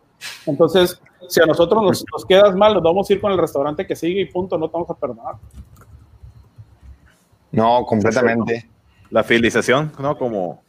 [0.46, 3.86] Entonces, si a nosotros nos, nos quedas mal, nos vamos a ir con el restaurante
[3.86, 5.34] que sigue y punto, no te vamos a perdonar.
[7.50, 8.70] No, completamente.
[9.10, 10.16] La fidelización, ¿no?
[10.16, 10.62] Como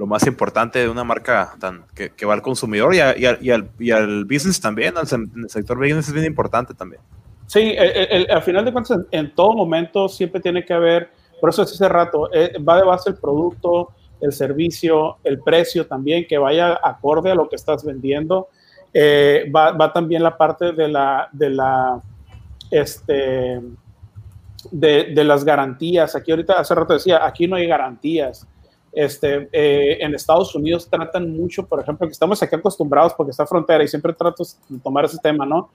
[0.00, 1.52] lo más importante de una marca
[1.94, 5.76] que, va al consumidor y, a, y, al, y, al, business también, al el sector
[5.76, 7.02] business es bien importante también.
[7.46, 11.10] Sí, el, el, al final de cuentas, en, en, todo momento siempre tiene que haber,
[11.38, 13.90] por eso hace rato, eh, va de base el producto,
[14.22, 18.48] el servicio, el precio también, que vaya acorde a lo que estás vendiendo.
[18.94, 22.00] Eh, va, va, también la parte de la, de la,
[22.70, 23.60] este,
[24.70, 26.16] de, de, las garantías.
[26.16, 28.48] Aquí ahorita, hace rato decía, aquí no hay garantías.
[28.92, 33.46] Este, eh, en Estados Unidos tratan mucho, por ejemplo, que estamos aquí acostumbrados porque está
[33.46, 35.70] frontera y siempre trato de tomar ese tema, ¿no?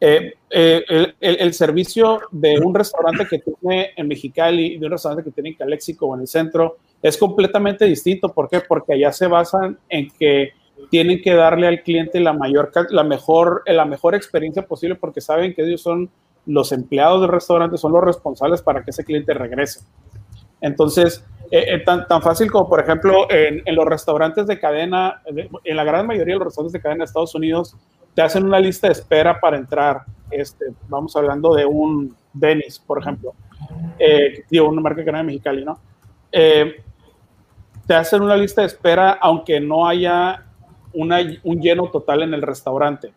[0.00, 4.86] Eh, eh, el, el, el, servicio de un restaurante que tiene en Mexicali y de
[4.86, 8.28] un restaurante que tiene en Calexico o en el centro es completamente distinto.
[8.28, 8.60] ¿Por qué?
[8.60, 10.52] Porque allá se basan en que
[10.90, 15.54] tienen que darle al cliente la, mayor, la, mejor, la mejor experiencia posible porque saben
[15.54, 16.10] que ellos son
[16.46, 19.80] los empleados del restaurante, son los responsables para que ese cliente regrese.
[20.64, 25.84] Entonces, eh, tan, tan, fácil como, por ejemplo, en, los restaurantes de cadena, en la
[25.84, 27.76] gran mayoría de los restaurantes de cadena de Estados Unidos,
[28.14, 30.04] te hacen una lista de espera para entrar.
[30.30, 33.34] Este, vamos hablando de un Dennis, por ejemplo,
[33.98, 35.78] eh, una marca de cadena mexicana, ¿no?
[36.32, 36.76] Eh,
[37.86, 40.46] te hacen una lista de espera aunque no haya
[40.94, 43.12] un lleno total en el restaurante.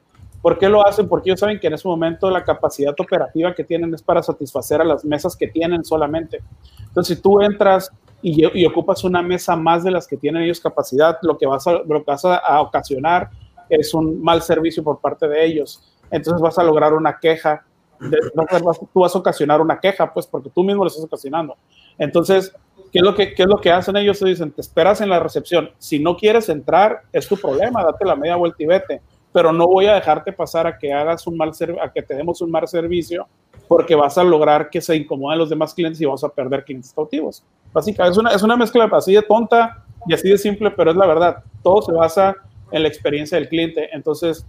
[0.48, 1.10] ¿Por qué lo hacen?
[1.10, 4.80] Porque ellos saben que en ese momento la capacidad operativa que tienen es para satisfacer
[4.80, 6.42] a las mesas que tienen solamente.
[6.88, 11.18] Entonces, si tú entras y, ocupas una mesa más de las que tienen ellos capacidad,
[11.22, 13.30] lo que vas a, lo vas a ocasionar
[13.68, 15.84] es un mal servicio por parte de ellos.
[16.12, 17.66] Entonces vas a lograr una queja,
[18.00, 18.18] de,
[18.64, 21.58] vas, tú vas a ocasionar una queja, pues porque tú mismo lo estás ocasionando.
[21.98, 22.56] Entonces,
[22.94, 24.18] ¿qué es lo que, qué es lo que hacen ellos?
[24.18, 25.72] Se dicen, te esperas en la recepción.
[25.78, 29.02] Si no quieres entrar, es tu problema, date la media vuelta y vete.
[29.38, 32.41] Pero no voy a dejarte pasar a que hagas un mal a que te demos
[32.41, 33.28] un mal servicio
[33.67, 36.91] porque vas a lograr que se incomoden los demás clientes y vas a perder clientes
[36.91, 37.43] cautivos.
[37.71, 40.97] Básicamente, es una, es una mezcla así de tonta y así de simple, pero es
[40.97, 41.43] la verdad.
[41.62, 42.36] Todo se basa
[42.71, 43.88] en la experiencia del cliente.
[43.93, 44.43] Entonces,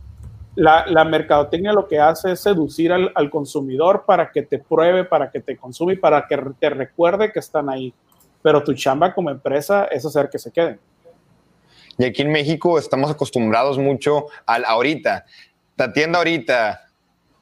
[0.54, 5.04] la, la mercadotecnia lo que hace es seducir al, al, consumidor para que te pruebe,
[5.04, 7.92] para que te consume y para que te recuerde que están ahí.
[8.40, 10.80] Pero tu chamba como empresa es hacer que se queden.
[11.98, 15.26] Y aquí en México estamos acostumbrados mucho al ahorita.
[15.74, 16.88] Te atiendo ahorita,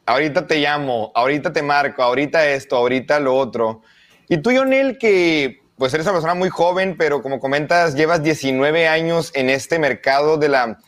[0.07, 3.83] ahorita te llamo, ahorita te marco, ahorita esto, ahorita lo otro.
[4.29, 8.89] Y tú, Yonel, que pues eres una persona muy joven, pero como comentas, llevas 19
[8.89, 10.79] años en este mercado de la,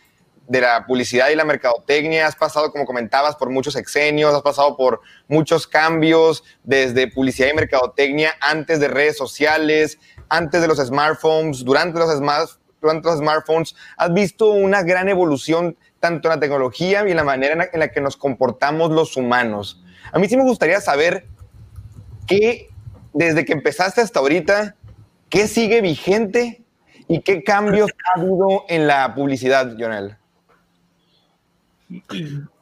[0.47, 2.27] de la publicidad y la mercadotecnia.
[2.27, 7.55] Has pasado, como comentabas, por muchos exenios, has pasado por muchos cambios desde publicidad y
[7.55, 9.99] mercadotecnia antes de redes sociales,
[10.31, 12.11] antes de los smartphones, durante los,
[12.81, 13.75] los smartphones.
[13.97, 17.89] Has visto una gran evolución tanto en la tecnología y en la manera en la,
[17.89, 19.83] que nos comportamos los humanos.
[20.13, 21.27] A mí sí me gustaría saber
[22.27, 22.71] qué,
[23.13, 24.77] desde que empezaste hasta ahorita,
[25.29, 26.63] ¿Qué sigue vigente
[27.07, 30.17] y qué cambios ha habido en la publicidad, Jonel?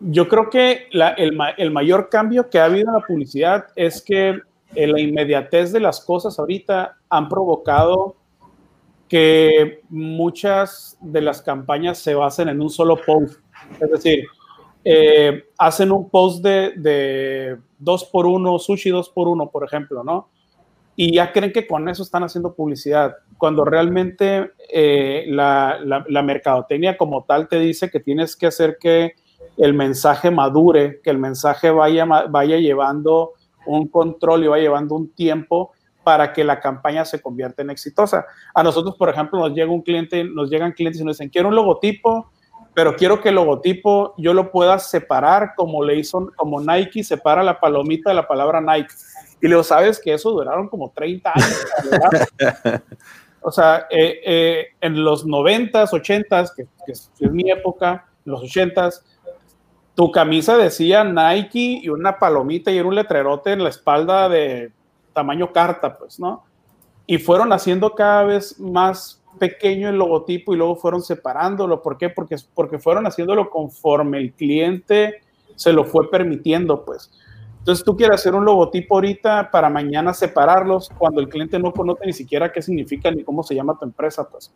[0.01, 4.41] Yo creo que el, el, mayor cambio que ha habido en la publicidad es que
[4.75, 8.16] la inmediatez de las cosas ahorita han provocado
[9.09, 13.41] que muchas de las campañas se basen en un solo post.
[13.81, 14.25] Es decir,
[14.85, 20.03] eh, hacen un post de, de dos por uno, sushi dos por uno, por ejemplo,
[20.03, 20.29] ¿no?
[20.97, 26.97] Y ya creen que con eso están haciendo publicidad, cuando realmente eh, la, la, mercadotecnia
[26.97, 29.13] como tal te dice que tienes que hacer que
[29.59, 33.33] el mensaje madure, que el mensaje vaya, vaya llevando
[33.67, 35.73] un control y vaya llevando un tiempo
[36.07, 38.27] para que la campaña se convierta en exitosa.
[38.55, 41.49] A nosotros, por ejemplo, nos llega un cliente, nos llegan clientes y nos dicen, quiero
[41.49, 42.31] un logotipo,
[42.75, 47.43] pero quiero que el logotipo yo lo pueda separar como le hizo, como Nike separa
[47.43, 48.95] la palomita de la palabra Nike.
[49.43, 51.67] Y luego sabes que eso duraron como 30 años.
[53.41, 58.43] o sea, eh, eh, en los 90s, 80s, que, que, es mi época, en los
[58.43, 59.03] 80s,
[59.97, 64.71] tu camisa decía Nike y una palomita y era un letrerote en la espalda de
[65.17, 66.45] tamaño carta, pues, ¿no?
[67.07, 71.83] Y fueron haciendo cada vez más pequeño el logotipo y luego fueron separándolo.
[71.83, 72.11] ¿Por qué?
[72.11, 75.23] Porque, porque fueron haciéndolo conforme el cliente
[75.57, 77.11] se lo fue permitiendo, pues.
[77.59, 82.07] Entonces tú quieres hacer un logotipo ahorita para mañana separarlos cuando el cliente no conoce
[82.07, 84.55] ni siquiera qué significa ni cómo se llama tu empresa, pues.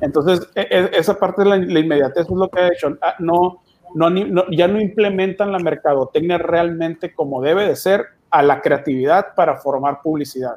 [0.00, 2.96] Entonces, e, e, esa parte de la, inmediatez es lo que ha hecho.
[3.00, 3.62] Ah, no,
[3.94, 9.56] no, ya no implementan la mercadotecnia realmente como debe de ser a la creatividad para
[9.56, 10.56] formar publicidad.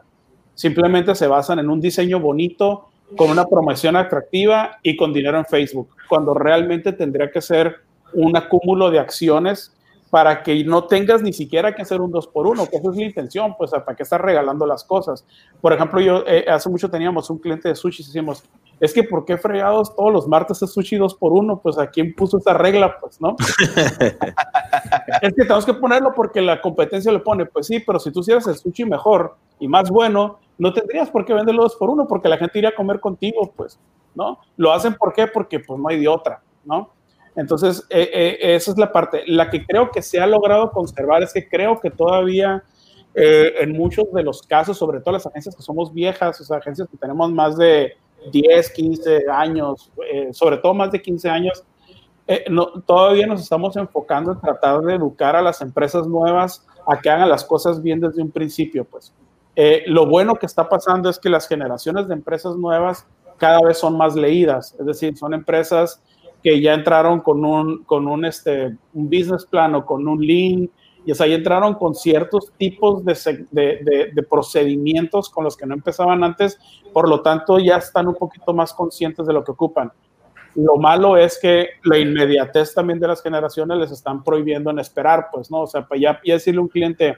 [0.56, 5.46] Simplemente se basan en un diseño bonito, con una promoción atractiva y con dinero en
[5.46, 7.78] Facebook, cuando realmente tendría que ser
[8.14, 9.74] un acúmulo de acciones
[10.10, 12.98] para que no tengas ni siquiera que hacer un dos por uno, que esa es
[12.98, 15.26] la intención, pues para que estás regalando las cosas.
[15.62, 18.44] Por ejemplo, yo eh, hace mucho teníamos un cliente de sushi y decíamos,
[18.82, 21.62] es que ¿por qué fregados todos los martes es sushi dos por uno?
[21.62, 23.36] Pues a quién puso esa regla, pues, ¿no?
[25.22, 28.22] es que tenemos que ponerlo porque la competencia le pone, pues sí, pero si tú
[28.22, 32.08] hicieras el sushi mejor y más bueno, no tendrías por qué venderlo dos por uno
[32.08, 33.80] porque la gente iría a comer contigo, pues,
[34.16, 34.40] ¿no?
[34.58, 35.28] Lo hacen ¿por qué?
[35.28, 36.90] Porque pues no hay de otra, ¿no?
[37.36, 39.24] Entonces, eh, eh, esa es la parte.
[39.28, 42.64] La que creo que se ha logrado conservar es que creo que todavía
[43.14, 46.58] eh, en muchos de los casos, sobre todo las agencias que somos viejas, o sea,
[46.58, 47.94] agencias que tenemos más de
[48.32, 49.92] 10, 15 años,
[50.32, 51.64] sobre todo más de 15 años,
[52.50, 57.10] no, todavía nos estamos enfocando en tratar de educar a las empresas nuevas a que
[57.10, 59.14] hagan las cosas bien desde un principio, pues.
[59.88, 63.06] lo bueno que está pasando es que las generaciones de empresas nuevas
[63.38, 66.02] cada vez son más leídas, es decir, son empresas
[66.44, 70.72] que ya entraron con un, con un, este, un business plan o con un link,
[71.06, 76.60] y sea, ya entraron con ciertos tipos de, procedimientos con los que no empezaban antes,
[76.94, 79.92] por lo tanto ya están un poquito más conscientes de lo que ocupan.
[80.54, 85.30] Lo malo es que la inmediatez también de las generaciones les están prohibiendo en esperar,
[85.32, 85.62] pues, ¿no?
[85.62, 87.18] O sea, para ya, ya decirle a un cliente,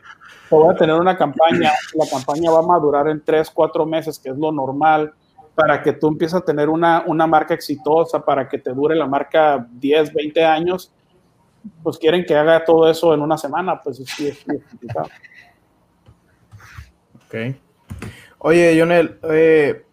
[0.52, 4.30] voy a tener una campaña, la campaña va a madurar en tres, cuatro meses, que
[4.30, 5.14] es lo normal,
[5.56, 9.08] para que tú empieces a tener una, una marca exitosa, para que te dure la
[9.08, 10.92] marca 10, 20 años,
[11.82, 15.08] pues quieren que haga todo eso en una semana, pues sí es complicado.
[17.16, 17.56] Ok.
[18.40, 19.86] Oye, Jonel, eh,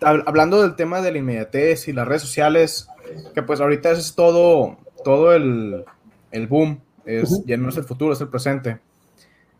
[0.00, 2.88] hablando del tema de la inmediatez y las redes sociales,
[3.34, 5.84] que pues ahorita es todo, todo el,
[6.30, 8.78] el boom, es, ya no es el futuro, es el presente.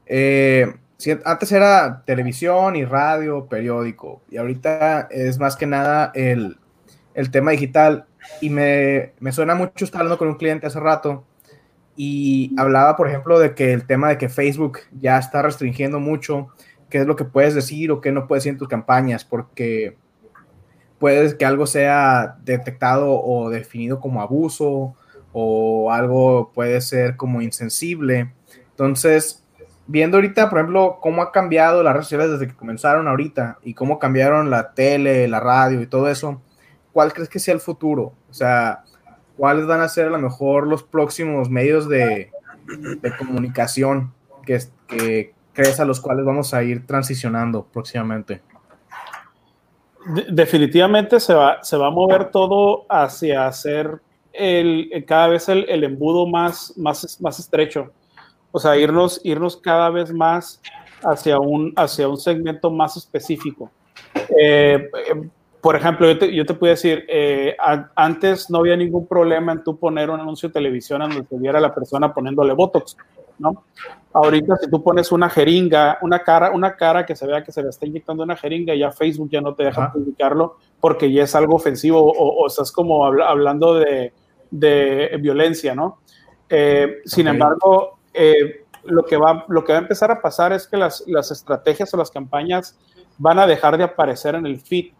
[0.07, 0.67] Eh,
[1.25, 6.57] antes era televisión y radio, periódico, y ahorita es más que nada el,
[7.31, 8.07] tema digital.
[8.41, 11.25] Y me, suena mucho estar hablando con un cliente hace rato
[11.97, 16.49] y hablaba, por ejemplo, de que el tema de que Facebook ya está restringiendo mucho
[16.89, 19.97] qué es lo que puedes decir o qué no puedes decir en tus campañas, porque
[20.99, 24.95] puedes que algo sea detectado o definido como abuso
[25.33, 28.33] o algo puede ser como insensible.
[28.71, 29.45] Entonces,
[29.87, 33.75] viendo ahorita, por ejemplo, cómo ha cambiado las redes sociales desde que comenzaron ahorita y
[33.75, 36.41] cómo cambiaron la tele, la radio y todo eso,
[36.93, 38.13] ¿cuál crees que sea el futuro?
[38.31, 38.85] O sea,
[39.43, 42.31] ¿cuáles van a ser a lo mejor los próximos medios de,
[43.19, 44.13] comunicación
[44.47, 48.41] que, crees a los cuales vamos a ir transicionando próximamente?
[50.31, 54.01] definitivamente se va, se va a mover todo hacia hacer
[54.33, 57.91] el, cada vez el, el embudo más, más, más estrecho
[58.53, 60.61] o sea, irnos, irnos cada vez más
[61.03, 63.73] hacia un, hacia un segmento más específico.
[64.39, 64.89] Eh,
[65.63, 67.57] por ejemplo, yo te, yo te puedo decir, eh,
[67.95, 71.61] antes no había ningún problema en tú poner un anuncio de televisión donde se viera
[71.61, 72.97] la persona poniéndole Botox,
[73.39, 73.65] ¿no?
[74.13, 77.63] Ahorita si tú pones una jeringa, una cara, una cara que se vea que se
[77.63, 81.35] le está inyectando una jeringa, ya Facebook ya no te deja publicarlo porque ya es
[81.37, 84.13] algo ofensivo o, estás como hablando de,
[84.51, 86.01] de, violencia, ¿no?
[86.49, 90.67] Eh, sin embargo, eh, lo, que va, lo que va a empezar a pasar es
[90.67, 92.77] que las, las, estrategias o las campañas
[93.17, 94.93] van a dejar de aparecer en el feed.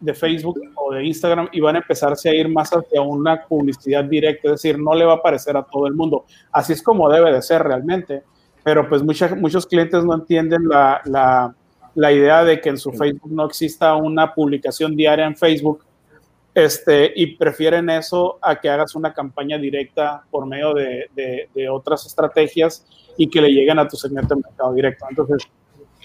[0.00, 4.04] De Facebook o de Instagram y van a empezarse a ir más hacia una publicidad
[4.04, 6.24] directa, es decir, no le va a aparecer a todo el mundo.
[6.52, 8.22] Así es como debe de ser realmente,
[8.62, 11.00] pero pues muchos clientes no entienden la,
[11.94, 15.84] la, idea de que en su Facebook no exista una publicación diaria en Facebook
[16.54, 21.68] este, y prefieren eso a que hagas una campaña directa por medio de, de, de
[21.68, 22.84] otras estrategias
[23.16, 25.06] y que le lleguen a tu segmento de mercado directo.
[25.08, 25.48] Entonces,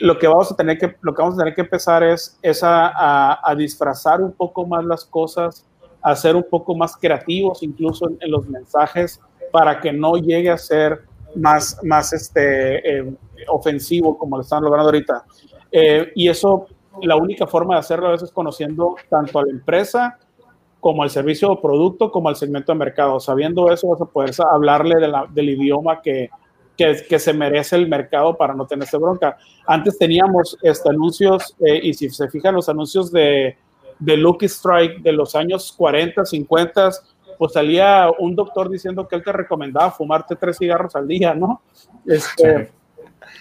[0.01, 2.63] lo que vamos a tener que, lo que, vamos a, tener que empezar es, es
[2.63, 5.65] a, a, disfrazar un poco más las cosas,
[6.01, 10.57] a ser un poco más creativos incluso en, los mensajes para que no llegue a
[10.57, 11.01] ser
[11.35, 13.13] más, más este, eh,
[13.47, 15.23] ofensivo como lo están logrando ahorita.
[15.71, 16.65] Eh, y eso,
[17.01, 20.17] la única forma de hacerlo a veces es conociendo tanto a la empresa
[20.79, 23.19] como al servicio o producto, como al segmento de mercado.
[23.19, 26.29] Sabiendo eso, vas a poder hablarle de la, del idioma que,
[27.07, 29.37] que, se merece el mercado para no tener esta bronca.
[29.65, 33.57] Antes teníamos este, anuncios, eh, y si se fijan los anuncios de,
[33.99, 36.91] de Lucky Strike de los años 40, 50,
[37.37, 41.61] pues salía un doctor diciendo que él te recomendaba fumarte tres cigarros al día, ¿no?
[42.05, 42.71] Este,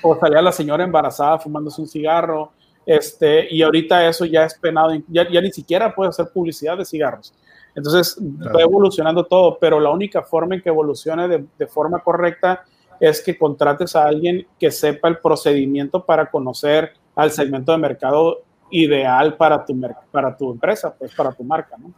[0.03, 2.53] O salía la señora embarazada fumándose un cigarro,
[2.87, 6.85] este, y ahorita eso ya es penado, ya, ya ni siquiera puede hacer publicidad de
[6.85, 7.35] cigarros.
[7.75, 12.65] Entonces, va evolucionando todo, pero la única forma en que evolucione de, de forma correcta
[13.01, 18.43] es que contrates a alguien que sepa el procedimiento para conocer al segmento de mercado
[18.71, 19.79] ideal para tu,
[20.11, 21.93] para tu empresa, pues para tu marca, ¿no?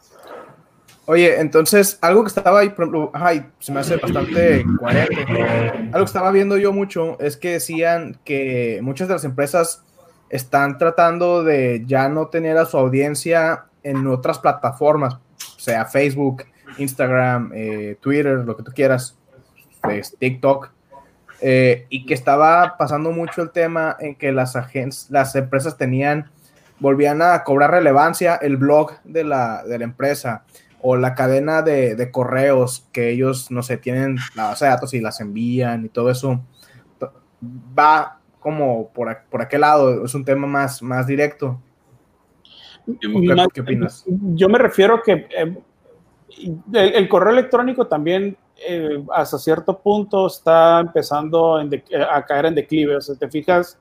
[1.07, 2.73] Oye, entonces, algo que estaba ahí,
[3.13, 5.27] ay, se me hace bastante coherente.
[5.93, 9.85] Algo que estaba viendo yo mucho es que decían que muchas de las empresas
[10.31, 15.19] están tratando de ya no tener a su audiencia en otras plataformas,
[15.59, 16.45] sea Facebook,
[16.79, 19.19] Instagram, eh, Twitter, lo que tú quieras,
[19.83, 20.71] pues, TikTok,
[21.45, 24.57] eh, y que estaba pasando mucho el tema en que las,
[25.11, 26.31] las empresas tenían,
[26.79, 30.45] volvían a cobrar relevancia el blog de la, de la empresa
[30.81, 34.95] o la cadena de, de, correos que ellos, no sé, tienen la base de datos
[34.95, 36.41] y las envían y todo eso,
[37.77, 41.61] va como por, por aquel lado, es un tema más, más directo.
[42.87, 43.09] Qué,
[43.53, 44.05] ¿Qué, opinas?
[44.07, 45.57] Yo me refiero que eh,
[46.73, 52.97] el, el, correo electrónico también eh, hasta cierto punto está empezando a caer en declive.
[52.97, 53.79] O sea, te fijas,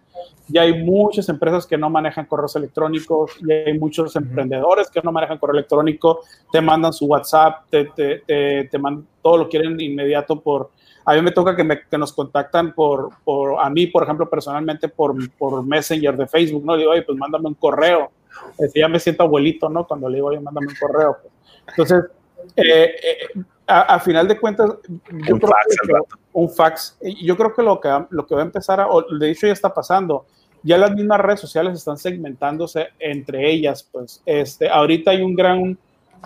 [0.48, 5.12] ya hay muchas empresas que no manejan correos electrónicos, y hay muchos emprendedores que no
[5.12, 10.39] manejan correo electrónico, te mandan su WhatsApp, te, te, te, mandan, todo lo quieren inmediato
[10.39, 10.72] por...
[11.04, 14.30] A mí me toca que, me, que nos contactan por, por, a mí, por ejemplo,
[14.30, 16.76] personalmente, por, por Messenger de Facebook, ¿no?
[16.76, 18.12] Le digo, oye, pues mándame un correo.
[18.60, 19.88] Este, ya me siento abuelito, ¿no?
[19.88, 21.17] Cuando le digo, oye, mándame un correo.
[21.67, 22.06] Entonces,
[22.56, 23.41] eh, eh,
[23.72, 25.94] a, final de cuentas, yo un, creo fax, que,
[26.34, 29.32] un fax, yo creo que lo que, lo que va a empezar, a, o de
[29.32, 30.26] hecho ya está pasando,
[30.64, 35.78] ya las mismas redes sociales están segmentándose entre ellas, pues este, ahorita hay un gran,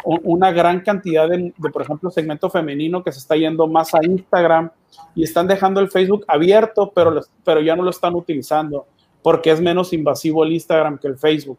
[0.03, 4.71] una gran cantidad de, por ejemplo, segmento femenino que se está yendo más a Instagram
[5.13, 8.85] y están dejando el Facebook abierto, pero, pero ya no lo están utilizando
[9.21, 11.57] porque es menos invasivo el Instagram que el Facebook.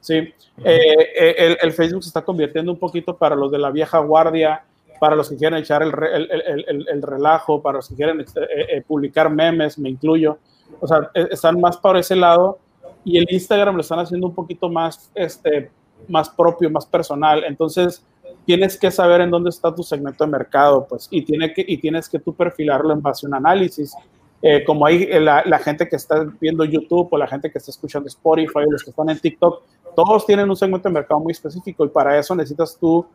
[0.00, 3.70] Sí, eh, eh, el, el, Facebook se está convirtiendo un poquito para los de la
[3.70, 4.62] vieja guardia,
[4.98, 8.82] para los que quieren echar el, el, el relajo, para los que quieren este, eh,
[8.86, 10.38] publicar memes, me incluyo.
[10.80, 12.58] O sea, están más por ese lado
[13.04, 15.70] y el Instagram lo están haciendo un poquito más, este,
[16.08, 17.44] más propio, más personal.
[17.44, 18.04] Entonces,
[18.44, 21.78] tienes que saber en dónde está tu segmento de mercado, pues, y, tiene que, y
[21.78, 23.94] tienes que tú perfilarlo en base a un análisis.
[24.42, 27.70] Eh, como hay la, la, gente que está viendo YouTube o la gente que está
[27.70, 29.62] escuchando Spotify los que están en TikTok,
[29.94, 33.06] todos tienen un segmento de mercado muy específico y para eso necesitas tú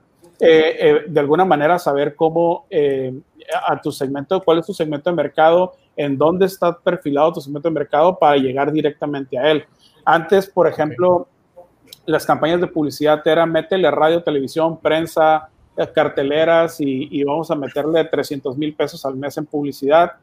[0.44, 3.14] eh, eh, de alguna manera saber cómo eh,
[3.68, 7.70] a tu segmento, cuál es tu segmento de mercado, en dónde está perfilado tu segmento
[7.70, 9.64] de mercado para llegar directamente a él.
[10.04, 11.28] Antes, por ejemplo,
[12.08, 15.48] las campañas de publicidad eran métele radio, televisión, prensa,
[15.94, 20.14] carteleras y, y vamos a meterle 300 mil pesos al mes en publicidad.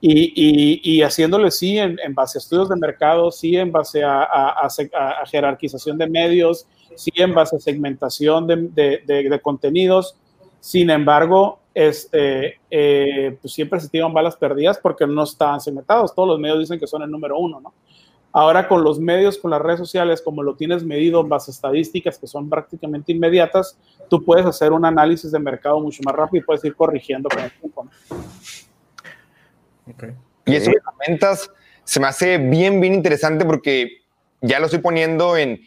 [0.00, 4.04] Y, y, y, haciéndole sí en, en, base a estudios de mercado, sí en base
[4.04, 6.68] a, a, a, jerarquización de medios,
[7.16, 8.68] en base a segmentación de,
[9.06, 10.16] de, de contenidos.
[10.60, 16.14] Sin embargo, este, eh, pues siempre se tiran balas perdidas porque no están segmentados.
[16.14, 17.72] Todos los medios dicen que son el número uno, ¿no?
[18.32, 21.54] Ahora con los medios, con las redes sociales, como lo tienes medido en base a
[21.54, 23.78] estadísticas que son prácticamente inmediatas,
[24.10, 27.44] tú puedes hacer un análisis de mercado mucho más rápido y puedes ir corrigiendo con
[27.44, 27.84] el tiempo.
[27.84, 27.90] ¿no?
[29.94, 30.10] Okay.
[30.46, 31.50] Y eso que comentas
[31.84, 34.02] se me hace bien, bien interesante porque
[34.40, 35.60] ya lo estoy poniendo en,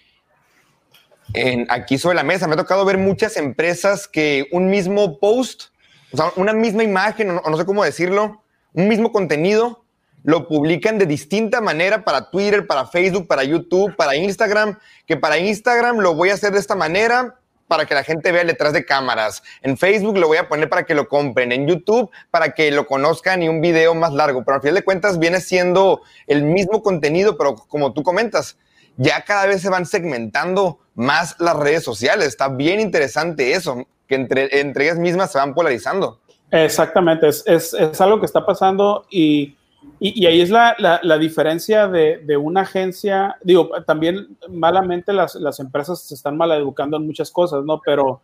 [1.34, 2.48] en aquí sobre la mesa.
[2.48, 5.66] Me ha tocado ver muchas empresas que un mismo post,
[6.12, 9.86] o sea, una misma imagen, o no, sé cómo decirlo, un mismo contenido,
[10.24, 14.78] lo publican de distinta manera para Twitter, para Facebook, para YouTube, para Instagram,
[15.08, 18.44] que para Instagram lo voy a hacer de esta manera para que la gente vea
[18.44, 19.44] detrás de cámaras.
[19.62, 21.54] En Facebook lo voy a poner para que lo compren.
[21.54, 24.44] En YouTube para que lo conozcan y un video más largo.
[24.44, 28.58] Pero al final de cuentas viene siendo el mismo contenido, pero como tú comentas,
[28.98, 32.28] ya cada vez se van segmentando más las redes sociales.
[32.28, 36.20] Está bien interesante eso, que entre, entre ellas mismas se van polarizando.
[36.50, 39.56] Exactamente, es, es, es algo que está pasando y
[40.00, 45.60] y, ahí es la, la, diferencia de, de, una agencia, digo, también malamente las, las,
[45.60, 47.80] empresas se están mal educando en muchas cosas, ¿no?
[47.84, 48.22] Pero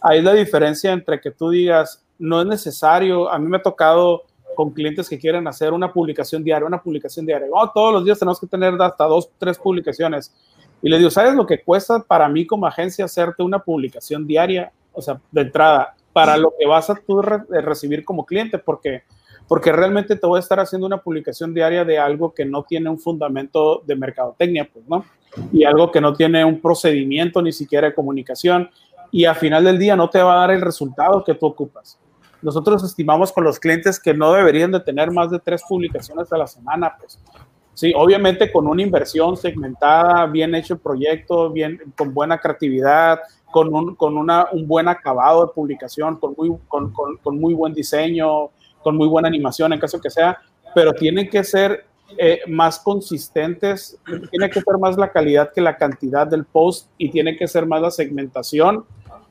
[0.00, 3.62] ahí es la diferencia entre que tú digas, no es necesario, a mí me ha
[3.62, 4.22] tocado
[4.54, 8.18] con clientes que quieren hacer una publicación diaria, una publicación diaria, oh, todos los días
[8.18, 10.32] tenemos que tener hasta dos, tres publicaciones.
[10.82, 14.72] Y le digo, ¿sabes lo que cuesta para mí como agencia hacerte una publicación diaria?
[14.92, 19.02] O sea, de entrada, para lo que vas a tú recibir como cliente, porque
[19.50, 22.88] porque realmente te voy a estar haciendo una publicación diaria de algo que no tiene
[22.88, 25.04] un fundamento de mercadotecnia, pues, ¿no?
[25.52, 28.70] Y algo que no tiene un procedimiento ni siquiera de comunicación
[29.10, 31.98] y al final del día no te va a dar el resultado que tú ocupas.
[32.40, 36.38] Nosotros estimamos con los clientes que no deberían de tener más de tres publicaciones a
[36.38, 37.18] la semana, pues.
[37.80, 43.20] Sí, obviamente con una inversión segmentada, bien hecho el proyecto, bien, con buena creatividad,
[43.50, 47.72] con un, con una, un buen acabado de publicación, con muy, con, con, muy buen
[47.72, 48.50] diseño,
[48.82, 50.36] con muy buena animación en caso que sea,
[50.74, 51.86] pero tienen que ser
[52.18, 53.98] eh, más consistentes,
[54.30, 57.64] tiene que ser más la calidad que la cantidad del post y tiene que ser
[57.64, 58.84] más la segmentación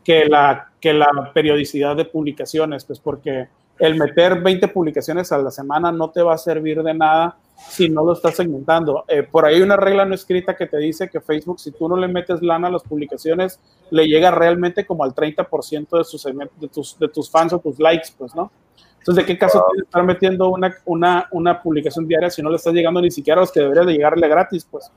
[0.03, 3.47] que la, que la periodicidad de publicaciones, pues porque
[3.77, 7.37] el meter 20 publicaciones a la semana no te va a servir de nada
[7.67, 9.05] si no lo estás segmentando.
[9.07, 11.87] Eh, por ahí hay una regla no escrita que te dice que Facebook, si tú
[11.87, 13.59] no le metes lana a las publicaciones,
[13.91, 17.79] le llega realmente como al 30% de, sus, de, tus, de tus fans o tus
[17.79, 18.51] likes, pues, ¿no?
[18.99, 22.57] Entonces, ¿de qué caso tienes estar metiendo una, una, una, publicación diaria si no le
[22.57, 24.67] estás llegando ni siquiera a los que deberías de llegarle gratis?
[24.69, 24.91] Pues.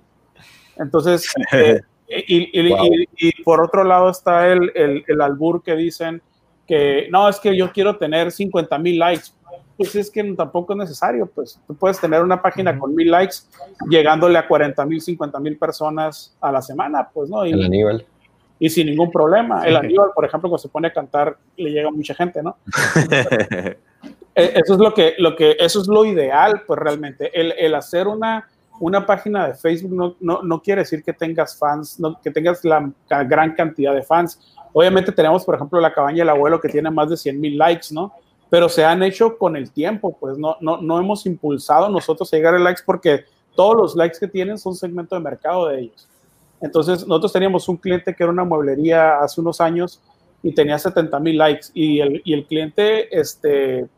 [0.77, 6.21] Entonces, eh, y, y, y, por otro lado está el, el, el, albur que dicen
[6.67, 9.27] que no, es que yo quiero tener 50 mil likes.
[9.83, 13.37] Pues es que tampoco es necesario, pues tú puedes tener una página con mil likes
[13.89, 17.45] llegándole a 40 mil, 50 mil personas a la semana, pues, ¿no?
[17.45, 18.07] Y, el Aníbal
[18.63, 19.67] y sin ningún problema.
[19.67, 22.57] El Aníbal, por ejemplo, cuando se pone a cantar, le llega a mucha gente, ¿no?
[24.35, 27.39] Eh, eso es lo que, lo que, eso es lo ideal, pues realmente.
[27.39, 28.49] El, el hacer una,
[28.81, 32.65] una página de Facebook no, no, no, quiere decir que tengas fans, no, que tengas
[32.65, 32.91] la,
[33.27, 34.41] gran cantidad de fans.
[34.73, 37.89] Obviamente tenemos, por ejemplo, la cabaña del abuelo que tiene más de 100 mil likes,
[37.91, 38.15] ¿no?
[38.53, 42.37] Pero se han hecho con el tiempo, pues no, no, no hemos impulsado nosotros a
[42.37, 43.25] llegar a likes porque
[43.57, 46.07] todos los likes que tienen son segmento de mercado de ellos.
[46.61, 50.03] Entonces, nosotros teníamos un cliente que era una mueblería hace unos años
[50.43, 53.89] y tenía 70 mil likes y el, y el cliente este,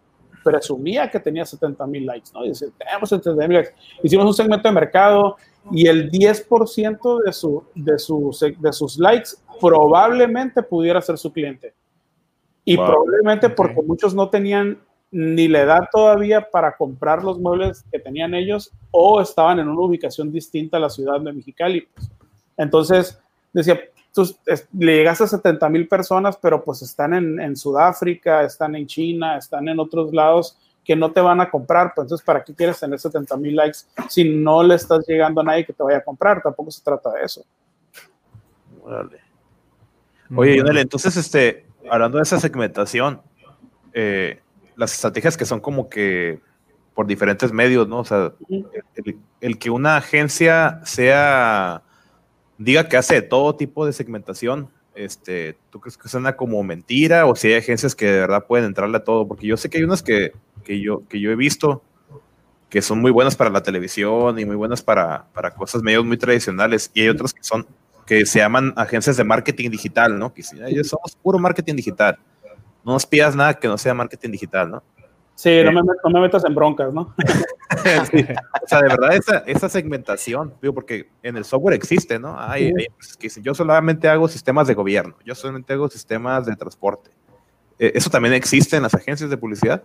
[0.44, 2.44] presumía que tenía 70 mil likes, ¿no?
[2.44, 3.74] Y dice, tenemos 70 mil likes.
[4.04, 5.34] Hicimos un segmento de mercado
[5.72, 9.30] y el 10% de, su, de, sus, de sus likes
[9.60, 11.74] probablemente pudiera ser su cliente.
[12.64, 14.78] Y probablemente porque muchos no tenían
[15.10, 19.80] ni la edad todavía para comprar los muebles que tenían ellos o estaban en una
[19.80, 21.82] ubicación distinta a la ciudad de Mexicali.
[21.82, 22.10] Pues.
[22.56, 23.20] Entonces,
[23.52, 23.80] decía,
[24.12, 24.28] tú
[24.76, 29.36] le llegas a 70 mil personas, pero pues están en, en, Sudáfrica, están en China,
[29.36, 31.92] están en otros lados que no te van a comprar.
[31.94, 35.44] Pues, entonces, ¿para qué quieres tener 70 mil likes si no le estás llegando a
[35.44, 36.42] nadie que te vaya a comprar?
[36.42, 37.44] Tampoco se trata de eso.
[40.36, 43.20] Oye, Yonel, entonces, este, hablando de esa segmentación,
[43.92, 44.40] eh,
[44.76, 46.40] las estrategias que son como que
[46.94, 48.00] por diferentes medios, ¿no?
[48.00, 48.32] O sea,
[49.40, 51.82] el, que una agencia sea
[52.56, 57.34] diga que hace todo tipo de segmentación, este, ¿tú crees que suena como mentira o
[57.34, 59.26] si hay agencias que de verdad pueden entrarle a todo?
[59.26, 60.32] Porque yo sé que hay unas que,
[60.62, 61.82] que, yo, que yo he visto
[62.70, 66.16] que son muy buenas para la televisión y muy buenas para, para cosas medios muy
[66.16, 67.66] tradicionales y hay otras que son
[68.06, 70.32] que se llaman agencias de marketing digital, ¿no?
[70.32, 72.18] Que ellos somos puro marketing digital.
[72.84, 74.82] No nos pidas nada que no sea marketing digital, ¿no?
[75.34, 77.14] Sí, no, me, no me metas en broncas, ¿no?
[77.76, 82.38] O sea, de verdad, esa, esa segmentación, digo, porque en el software existe, ¿no?
[82.38, 82.86] Hay, hay
[83.18, 87.10] que dicen, yo solamente hago sistemas de gobierno, yo solamente hago sistemas de transporte.
[87.78, 89.82] Eh, ¿Eso también existe en las agencias de publicidad?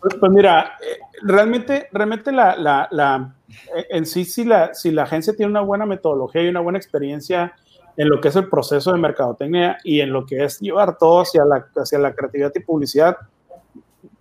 [0.00, 3.34] Pues, pues mira, eh, realmente, realmente la, la, la,
[3.76, 6.78] eh, en sí, si la, si la agencia tiene una buena metodología y una buena
[6.78, 7.54] experiencia
[7.96, 11.22] en lo que es el proceso de mercadotecnia y en lo que es llevar todo
[11.22, 13.16] hacia la, hacia la creatividad y publicidad,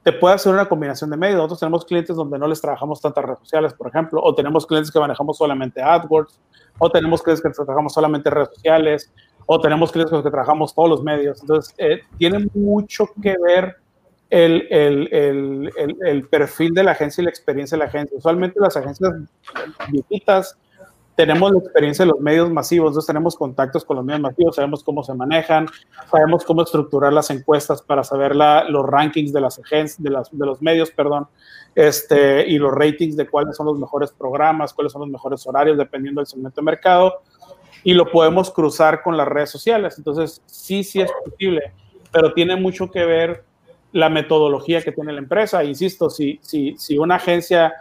[0.02, 1.38] te puede hacer una combinación de medios.
[1.38, 4.92] Nosotros tenemos clientes donde no les trabajamos tantas redes sociales, por ejemplo, o tenemos clientes
[4.92, 6.40] que manejamos solamente AdWords,
[6.80, 9.14] o tenemos clientes que trabajamos solamente redes sociales,
[9.46, 11.42] o tenemos clientes con los que trabajamos todos los medios.
[11.42, 13.76] Entonces, eh, tiene mucho que ver
[14.30, 18.18] el, el, el, el, perfil de la agencia y la experiencia de la agencia.
[18.18, 19.12] Usualmente las agencias
[19.90, 20.58] viejitas
[21.18, 24.84] tenemos la experiencia de los medios masivos, entonces tenemos contactos con los medios masivos, sabemos
[24.84, 25.66] cómo se manejan,
[26.12, 30.30] sabemos cómo estructurar las encuestas para saber la, los rankings de las agencias, de, las,
[30.32, 31.28] de los medios, perdón,
[31.74, 35.76] este, y los ratings de cuáles son los mejores programas, cuáles son los mejores horarios,
[35.76, 37.22] dependiendo del segmento de mercado,
[37.84, 39.98] y lo podemos cruzar con las redes sociales.
[39.98, 41.74] Entonces, sí, sí es posible,
[42.12, 43.47] pero tiene mucho que ver
[43.98, 45.64] la metodología que tiene la empresa.
[45.64, 47.74] Insisto, si, si, si una agencia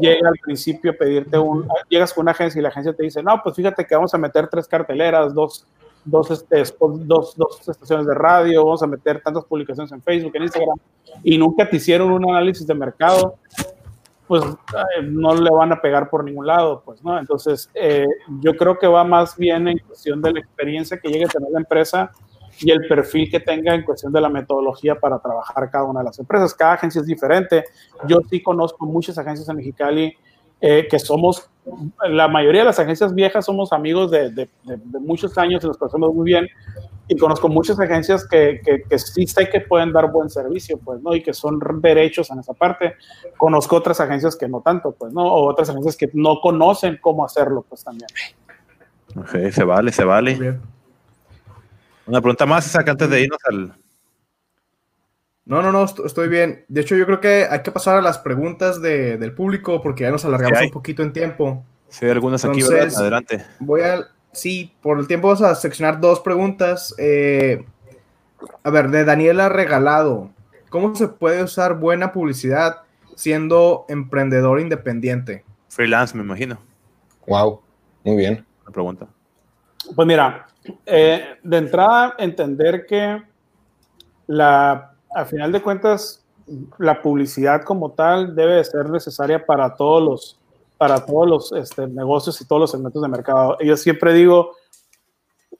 [0.00, 3.22] llega al principio a pedirte un, llegas con una agencia y la agencia te dice,
[3.22, 5.64] no, pues fíjate que vamos a meter tres carteleras, dos,
[6.04, 10.42] dos, este, dos, dos estaciones de radio, vamos a meter tantas publicaciones en Facebook, en
[10.42, 10.76] Instagram,
[11.22, 13.36] y nunca te hicieron un análisis de mercado,
[14.26, 14.42] pues
[15.04, 17.16] no le van a pegar por ningún lado, pues, ¿no?
[17.16, 18.06] Entonces, eh,
[18.40, 21.48] yo creo que va más bien en cuestión de la experiencia que llegue a tener
[21.52, 22.10] la empresa
[22.60, 26.06] y el perfil que tenga en cuestión de la metodología para trabajar cada una de
[26.06, 26.54] las empresas.
[26.54, 27.64] Cada agencia es diferente.
[28.06, 30.16] Yo sí conozco muchas agencias en Mexicali
[30.62, 31.48] eh, que somos,
[32.06, 34.48] la mayoría de las agencias viejas somos amigos de, de,
[35.00, 36.48] muchos años y nos conocemos muy bien.
[37.08, 41.00] Y conozco muchas agencias que, que, que, sí sé que pueden dar buen servicio, pues,
[41.02, 41.12] ¿no?
[41.14, 42.94] Y que son derechos en esa parte.
[43.36, 45.22] Conozco otras agencias que no tanto, pues, ¿no?
[45.22, 48.08] O otras agencias que no conocen cómo hacerlo, pues, también.
[49.16, 50.60] Ok, se vale, se vale.
[52.10, 53.72] Una pregunta más, Isaac, antes de irnos al.
[55.44, 56.64] No, no, no, estoy bien.
[56.66, 60.02] De hecho, yo creo que hay que pasar a las preguntas de, del público porque
[60.02, 61.64] ya nos alargamos un poquito en tiempo.
[61.88, 62.92] Sí, algunas aquí, ¿verdad?
[62.96, 63.46] Adelante.
[63.60, 64.08] Voy a.
[64.32, 66.96] Sí, por el tiempo vamos a seccionar dos preguntas.
[66.98, 67.64] Eh,
[68.64, 70.30] a ver, de Daniela Regalado.
[70.68, 72.82] ¿Cómo se puede usar buena publicidad
[73.14, 75.44] siendo emprendedor independiente?
[75.68, 76.58] Freelance, me imagino.
[77.28, 77.60] Wow,
[78.02, 78.44] muy bien.
[78.62, 79.06] Una pregunta.
[79.94, 80.49] Pues mira,
[80.86, 83.22] eh, de entrada, entender que
[84.26, 86.24] la, a final de cuentas,
[86.78, 90.40] la publicidad como tal debe de ser necesaria para todos los,
[90.76, 93.56] para todos los este, negocios y todos los segmentos de mercado.
[93.60, 94.52] Yo siempre digo,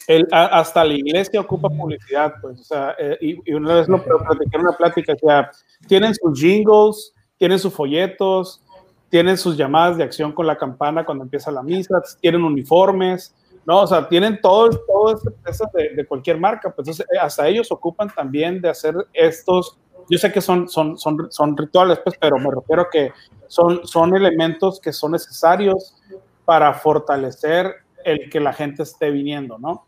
[0.06, 4.56] el, hasta la iglesia ocupa publicidad, pues, o sea, eh, y, una vez lo platiqué
[4.56, 5.50] en una plática, o sea,
[5.86, 8.62] tienen sus jingles, tienen sus folletos,
[9.08, 13.34] tienen sus llamadas de acción con la campana cuando empieza la misa, tienen uniformes,
[13.66, 17.46] no, o sea, tienen todo, todo eso de, de, cualquier marca, pues entonces, eh, hasta
[17.46, 22.38] ellos ocupan también de hacer estos, yo sé que son, son, son, rituales, pues, pero
[22.38, 23.12] me refiero que
[23.46, 25.96] son, son elementos que son necesarios
[26.44, 29.84] para fortalecer el que la gente esté viniendo, ¿no?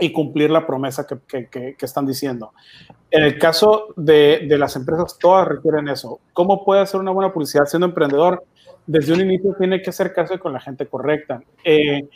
[0.00, 2.52] Y cumplir la promesa que, que están diciendo.
[3.10, 6.20] En el caso de, de, las empresas, todas requieren eso.
[6.34, 8.44] ¿Cómo puede hacer una buena publicidad siendo emprendedor?
[8.86, 11.40] Desde un inicio tiene que hacer caso con la gente correcta.
[11.64, 12.06] Eh,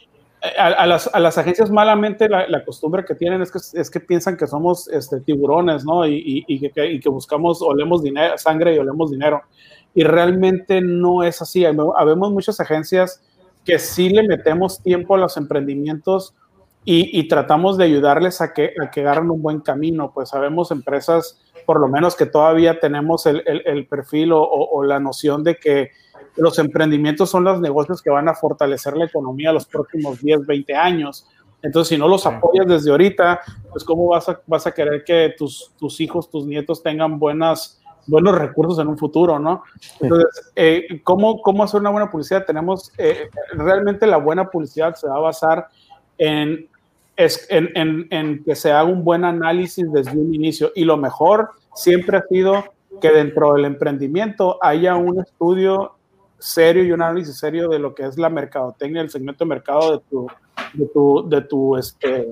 [0.59, 4.36] a, las, a, las, agencias malamente la, costumbre que tienen es que, es que piensan
[4.36, 6.05] que somos este, tiburones, ¿no?
[6.07, 9.43] Y, que, buscamos, olemos dinero, sangre y olemos dinero.
[9.95, 11.64] Y realmente no es así.
[11.64, 13.22] Habemos muchas agencias
[13.64, 16.34] que sí le metemos tiempo a los emprendimientos
[16.84, 20.11] y, tratamos de ayudarles a que, a que agarren un buen camino.
[20.12, 25.57] Pues sabemos empresas, por lo menos que todavía tenemos el, perfil o la noción de
[25.57, 25.90] que
[26.37, 30.74] los emprendimientos son los negocios que van a fortalecer la economía los próximos 10, 20
[30.74, 31.26] años.
[31.62, 35.35] Entonces, si no los apoyas desde ahorita, pues cómo vas a, vas a querer que
[35.39, 39.62] tus, tus hijos, tus nietos tengan buenas, buenos recursos en un futuro, ¿no?
[40.01, 42.45] Entonces, eh, ¿cómo, ¿cómo, hacer una buena publicidad?
[42.45, 45.68] Tenemos, eh, realmente la buena publicidad se va a basar
[46.18, 46.68] en,
[47.16, 50.72] en, en, en que se haga un buen análisis desde un inicio.
[50.74, 52.64] Y lo mejor siempre ha sido
[53.01, 55.93] que dentro del emprendimiento haya un estudio
[56.43, 59.99] serio y un análisis serio de lo que es la mercadotecnia, el segmento de mercado
[59.99, 60.26] de tu,
[60.74, 62.28] de tu, de tu, este,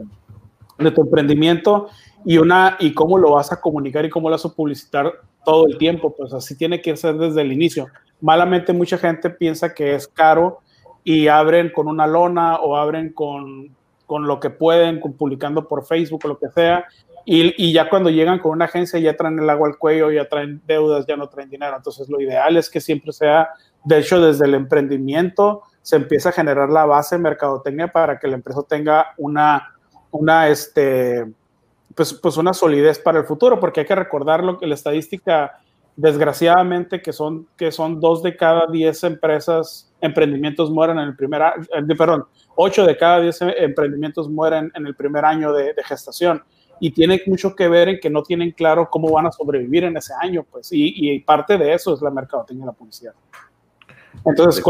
[0.78, 1.88] de tu emprendimiento
[2.24, 5.12] y, una, y cómo lo vas a comunicar y cómo lo vas a publicitar
[5.44, 6.14] todo el tiempo.
[6.14, 7.86] Pues así tiene que ser desde el inicio.
[8.20, 10.58] Malamente mucha gente piensa que es caro
[11.04, 13.74] y abren con una lona o abren con,
[14.06, 16.84] con lo que pueden, con, publicando por Facebook o lo que sea.
[17.24, 20.26] Y, y, ya cuando llegan con una agencia ya traen el agua al cuello, ya
[20.28, 21.76] traen deudas, ya no traen dinero.
[21.76, 23.50] Entonces lo ideal es que siempre sea
[23.84, 28.28] de hecho, desde el emprendimiento se empieza a generar la base de mercadotecnia para que
[28.28, 29.74] la empresa tenga una,
[30.10, 31.26] una, este,
[31.94, 35.58] pues, pues una solidez para el futuro, porque hay que recordar lo que la estadística,
[35.96, 41.42] desgraciadamente, que son, que son dos de cada diez empresas, emprendimientos mueren en el primer
[41.42, 41.64] año,
[41.96, 42.26] perdón,
[42.56, 46.42] ocho de cada diez emprendimientos mueren en el primer año de, de, gestación.
[46.82, 49.96] Y tiene mucho que ver en que no tienen claro cómo van a sobrevivir en
[49.96, 53.12] ese año, pues, y, y parte de eso es la mercadotecnia y la publicidad.
[54.24, 54.62] Entonces,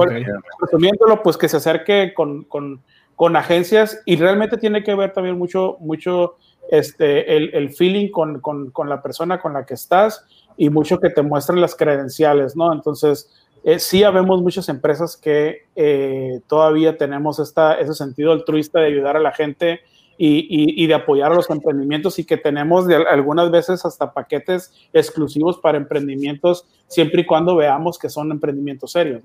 [0.61, 2.83] resumiéndolo, pues que se acerque con, con,
[3.17, 6.37] con, agencias y realmente tiene que ver también mucho, mucho
[6.71, 10.25] este, el, el feeling con, con, con, la persona con la que estás
[10.57, 12.73] y mucho que te muestren las credenciales, ¿no?
[12.73, 13.31] Entonces,
[13.63, 19.17] eh, sí habemos muchas empresas que eh, todavía tenemos esta, ese sentido altruista de ayudar
[19.17, 19.81] a la gente
[20.23, 25.59] y, de apoyar a los emprendimientos y que tenemos de, algunas veces hasta paquetes exclusivos
[25.59, 29.23] para emprendimientos, siempre y cuando veamos que son emprendimientos serios.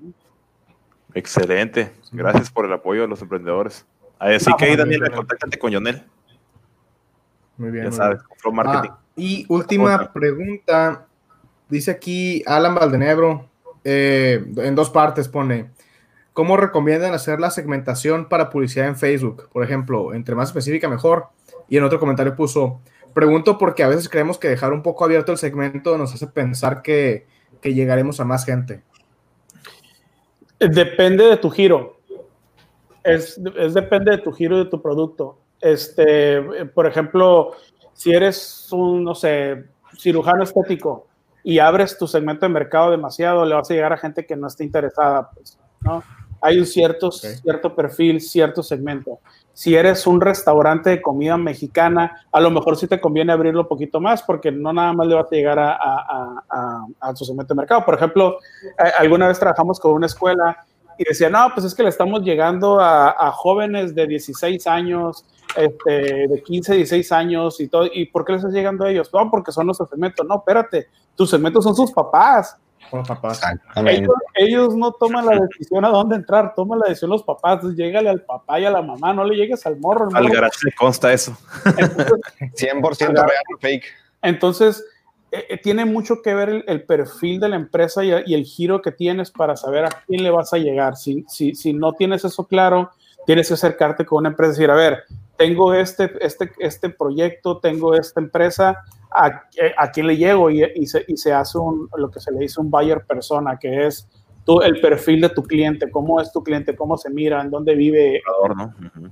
[1.12, 1.92] Excelente.
[2.12, 3.84] Gracias por el apoyo de los emprendedores.
[4.18, 6.02] Así que ahí, Daniel, contáctate con Yonel.
[7.58, 7.84] Muy bien.
[7.84, 8.20] Ya sabes,
[8.50, 8.90] Marketing.
[8.90, 11.06] Ah, y última pregunta.
[11.68, 13.50] Dice aquí Alan Valdenebro,
[13.84, 15.70] eh, en dos partes pone,
[16.36, 19.48] ¿cómo recomiendan hacer la segmentación para publicidad en Facebook?
[19.50, 21.28] Por ejemplo, entre más específica mejor.
[21.66, 22.82] Y en otro comentario puso,
[23.14, 26.82] pregunto porque a veces creemos que dejar un poco abierto el segmento nos hace pensar
[26.82, 27.26] que,
[27.62, 28.82] llegaremos a más gente.
[30.60, 31.96] Depende de tu giro.
[33.02, 35.38] Es, depende de tu giro y de tu producto.
[35.60, 37.52] Este, por ejemplo,
[37.94, 39.64] si eres un, no sé,
[39.98, 41.08] cirujano estético,
[41.42, 44.46] y abres tu segmento de mercado demasiado, le vas a llegar a gente que no
[44.46, 46.04] esté interesada, pues, ¿no?
[46.40, 49.20] Hay un cierto, cierto perfil, cierto segmento.
[49.52, 53.68] Si eres un restaurante de comida mexicana, a lo mejor sí te conviene abrirlo un
[53.68, 57.54] poquito más porque no nada más le vas a llegar a, a, a, su segmento
[57.54, 57.84] de mercado.
[57.84, 58.38] Por ejemplo,
[58.98, 60.58] alguna vez trabajamos con una escuela
[60.98, 65.24] y decía, no, pues es que le estamos llegando a, jóvenes de 16 años,
[65.56, 67.88] este, de 15, 16 años y todo.
[67.92, 69.10] ¿Y por qué les estás llegando a ellos?
[69.12, 70.24] No, porque son nuestro segmento.
[70.24, 72.56] No, espérate, tus segmentos son sus papás.
[72.92, 73.40] Los papás.
[74.34, 77.54] Ellos, no toman la decisión a dónde entrar, toman la decisión los papás.
[77.54, 80.08] Entonces, llégale al papá y a la mamá, no le llegues al morro.
[80.14, 81.36] Al garage le consta eso.
[81.64, 83.84] 100% real fake.
[84.22, 84.84] Entonces,
[85.32, 88.80] eh, eh, tiene mucho que ver el, perfil de la empresa y, y, el giro
[88.80, 90.96] que tienes para saber a quién le vas a llegar.
[90.96, 92.90] Si, si, si no tienes eso claro,
[93.26, 95.04] tienes que acercarte con una empresa y decir, a ver,
[95.36, 99.42] tengo este, este, este proyecto, tengo esta empresa, ¿a,
[99.76, 100.50] a quién le llego?
[100.50, 103.58] Y, y, se, y, se, hace un, lo que se le dice un buyer persona,
[103.58, 104.08] que es
[104.44, 107.74] tú, el perfil de tu cliente, cómo es tu cliente, cómo se mira, en dónde
[107.74, 108.22] vive,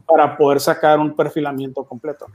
[0.07, 2.27] para poder sacar un perfilamiento completo.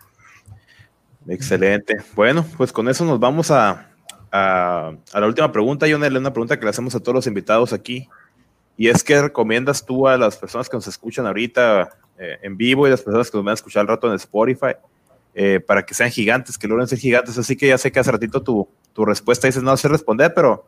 [1.27, 1.97] Excelente.
[2.15, 3.89] Bueno, pues con eso nos vamos a,
[4.31, 7.73] a, a la última pregunta, Jonel, una pregunta que le hacemos a todos los invitados
[7.73, 8.07] aquí.
[8.77, 11.89] Y es que recomiendas tú a las personas que nos escuchan ahorita
[12.21, 14.73] eh, en vivo y las personas que nos van a escuchar al rato en Spotify
[15.33, 17.37] eh, para que sean gigantes, que logren ser gigantes.
[17.37, 20.65] Así que ya sé que hace ratito tu, tu respuesta dices no sé responder, pero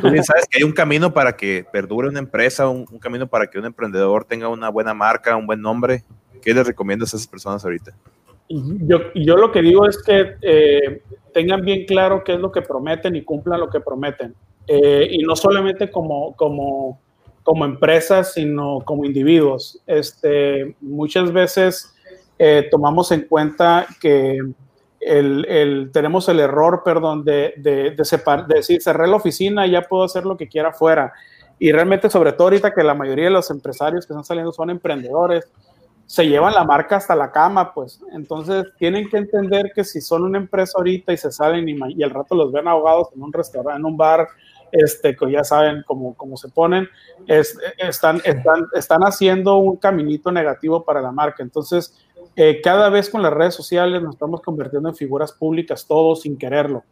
[0.00, 3.48] tú bien sabes que hay un camino para que perdure una empresa, un, camino para
[3.48, 6.04] que un emprendedor tenga una buena marca, un buen nombre.
[6.40, 7.96] ¿Qué les recomiendas a esas personas ahorita?
[8.48, 11.02] Yo, yo lo que digo es que eh,
[11.34, 14.36] tengan bien claro qué es lo que prometen y cumplan lo que prometen.
[14.68, 17.00] y no solamente como, como
[17.42, 19.80] como empresas, sino como individuos.
[19.86, 21.94] Este, muchas veces
[22.38, 24.38] eh, tomamos en cuenta que
[25.00, 30.04] el, tenemos el error, perdón, de, de, de, decir, cerré la oficina y ya puedo
[30.04, 31.12] hacer lo que quiera afuera.
[31.58, 34.70] Y realmente, sobre todo ahorita que la mayoría de los empresarios que están saliendo son
[34.70, 35.50] emprendedores,
[36.06, 38.00] se llevan la marca hasta la cama, pues.
[38.12, 42.02] Entonces, tienen que entender que si son una empresa ahorita y se salen y, y
[42.02, 44.28] al rato los ven ahogados en un restaurante, en un bar,
[44.72, 46.88] este, que ya saben cómo, cómo se ponen,
[47.26, 51.42] es, están, están, están haciendo un caminito negativo para la marca.
[51.42, 51.94] Entonces,
[52.34, 56.38] eh, cada vez con las redes sociales nos estamos convirtiendo en figuras públicas todos sin
[56.38, 56.84] quererlo.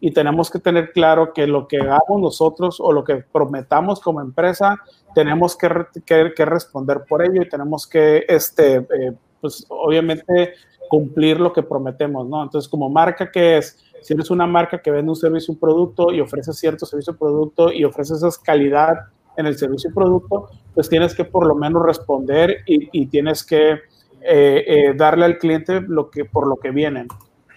[0.00, 4.20] Y tenemos que tener claro que lo que hagamos nosotros o lo que prometamos como
[4.20, 4.76] empresa,
[5.14, 5.68] tenemos que,
[6.04, 10.54] que, responder por ello y tenemos que, este, eh, pues obviamente,
[10.88, 12.42] cumplir lo que prometemos, ¿no?
[12.42, 13.78] Entonces, como marca, ¿qué es?
[14.02, 17.72] Si eres una marca que vende un servicio, un producto y ofrece cierto servicio producto
[17.72, 18.96] y ofrece esa calidad
[19.36, 23.72] en el servicio y producto, pues tienes que por lo menos responder y, tienes que
[23.72, 23.80] eh,
[24.22, 27.06] eh, darle al cliente lo que, por lo que vienen.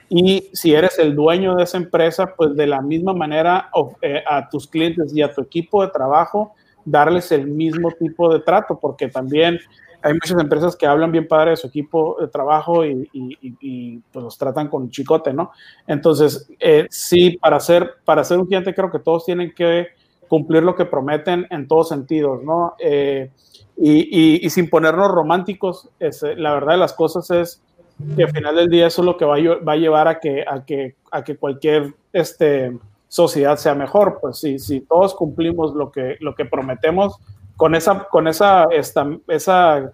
[0.09, 3.69] Y si eres el dueño de esa empresa, pues de la misma manera
[4.01, 6.53] eh, a tus clientes y a tu equipo de trabajo,
[6.85, 9.59] darles el mismo tipo de trato, porque también
[10.03, 14.37] hay muchas empresas que hablan bien padre de su equipo de trabajo y, pues los
[14.37, 15.51] tratan con chicote, ¿no?
[15.87, 19.87] Entonces, eh, sí, para ser, para ser un cliente creo que todos tienen que
[20.27, 22.75] cumplir lo que prometen en todos sentidos, ¿no?
[22.79, 23.31] Eh,
[23.77, 27.61] y, sin ponernos románticos, es, la verdad de las cosas es
[28.15, 30.19] que al final del día eso es lo que va a, va a llevar a
[30.19, 32.77] que, a, que, a que cualquier este,
[33.07, 34.19] sociedad sea mejor.
[34.21, 37.19] Pues si, si todos cumplimos lo que, lo que prometemos,
[37.61, 39.93] con esa, con esa, esta, esa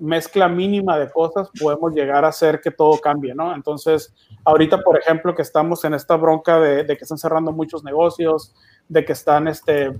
[0.00, 3.54] mezcla mínima de cosas podemos llegar a hacer que todo cambie, ¿no?
[3.54, 4.12] Entonces,
[4.44, 8.52] ahorita, por ejemplo, que estamos en esta bronca de, que están cerrando muchos negocios,
[8.88, 9.94] de que están este, eh,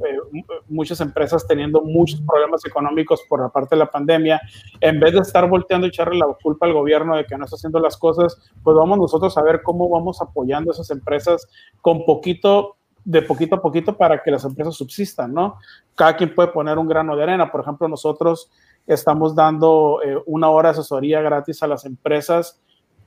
[0.68, 4.40] muchas empresas teniendo muchos problemas económicos por la parte de la pandemia,
[4.80, 7.54] en vez de estar volteando y echarle la culpa al gobierno de que no está
[7.54, 11.46] haciendo las cosas, pues vamos nosotros a ver cómo vamos apoyando a esas empresas
[11.80, 12.77] con poquito
[13.08, 15.56] de poquito a poquito para que las empresas subsistan, ¿no?
[15.94, 17.50] Cada quien puede poner un grano de arena.
[17.50, 18.50] Por ejemplo, nosotros
[18.86, 22.60] estamos dando eh, una hora de asesoría gratis a las empresas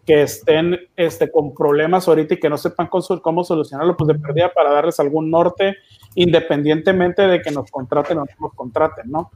[0.04, 4.52] que estén este, con problemas ahorita y que no sepan cómo solucionarlo, pues de pérdida
[4.52, 5.76] para darles algún norte,
[6.16, 9.30] independientemente de que nos contraten o no nos contraten, ¿no?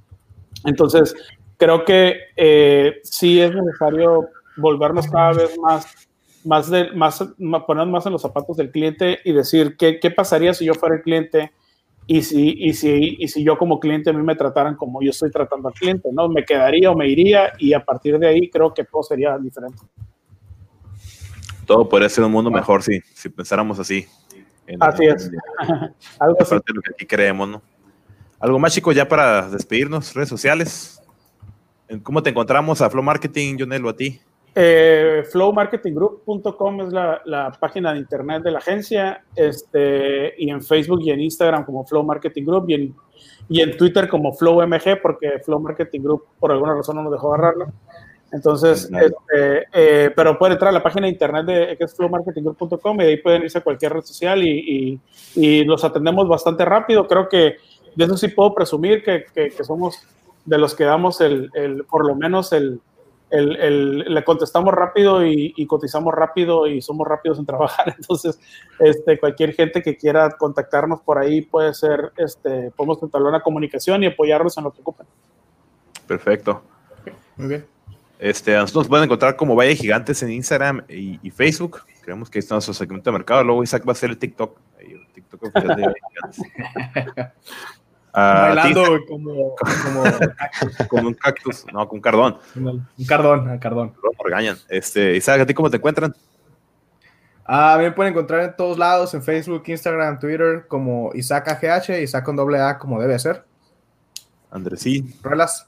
[0.66, 1.14] Entonces,
[1.58, 6.10] creo que eh, sí es necesario volvernos cada vez más,
[6.46, 7.22] más, de, más,
[7.68, 10.96] poner más en los zapatos del cliente y decir qué, qué pasaría si yo fuera
[10.96, 11.52] el cliente
[12.08, 15.10] y si, y, si, y si yo como cliente a mí me trataran como yo
[15.10, 16.30] estoy tratando al cliente, ¿no?
[16.30, 19.82] Me quedaría o me iría y a partir de ahí creo que todo sería diferente.
[21.66, 24.06] Todo podría ser un mundo mejor si, si pensáramos así.
[24.80, 25.32] así es.
[26.20, 26.56] Algo así.
[26.56, 27.62] de lo que aquí creemos, ¿no?
[28.40, 31.02] Algo más, chicos, ya para despedirnos, redes sociales.
[32.04, 34.20] ¿Cómo te encontramos a Flow Marketing, Jonel, o a ti?
[34.58, 41.02] Eh, flowmarketinggroup.com es la, la, página de internet de la agencia, este, y en Facebook
[41.04, 42.96] y en Instagram como Flow Marketing Group, y en,
[43.50, 47.12] y en Twitter como Flow MG, porque Flow Marketing Group por alguna razón no nos
[47.12, 47.68] dejó agarrarlo.
[48.32, 53.02] Entonces, este, eh, pero pueden entrar a la página de internet de que es flowmarketinggroup.com
[53.02, 55.00] y ahí pueden irse a cualquier red social y,
[55.36, 57.08] y, y, los atendemos bastante rápido.
[57.08, 57.58] Creo que
[57.94, 60.02] de eso sí puedo presumir que, que, que somos
[60.46, 62.80] de los que damos el, el por lo menos el,
[63.36, 67.94] el, el, le contestamos rápido y, y, cotizamos rápido y somos rápidos en trabajar.
[67.98, 68.40] Entonces,
[68.80, 74.04] este, cualquier gente que quiera contactarnos por ahí puede ser, este, podemos entablar una comunicación
[74.04, 75.06] y apoyarlos en lo que ocupen.
[76.08, 76.64] Perfecto.
[77.36, 77.66] Muy bien.
[78.18, 81.82] Este, a nosotros nos pueden encontrar como Valle Gigantes en Instagram y, y, Facebook.
[82.02, 83.44] Creemos que ahí está nuestro segmento de mercado.
[83.44, 84.58] Luego Isaac va a hacer el TikTok.
[84.80, 87.34] El TikTok oficial de Valle Gigantes.
[88.16, 90.04] Uh, Bailando como, como,
[90.88, 92.38] como, un cactus, no, con un cardón.
[92.56, 93.94] Un cardón, un cardón.
[94.24, 94.58] Regañan.
[94.70, 96.16] Este, Isaac, ¿a ti cómo te encuentran?
[97.44, 102.24] Ah, me pueden encontrar en todos lados, en Facebook, Instagram, Twitter, como Isaac AGH, Isaac
[102.24, 103.44] con doble A, como debe ser.
[104.50, 105.14] Andrés, sí.
[105.22, 105.68] Ruelas.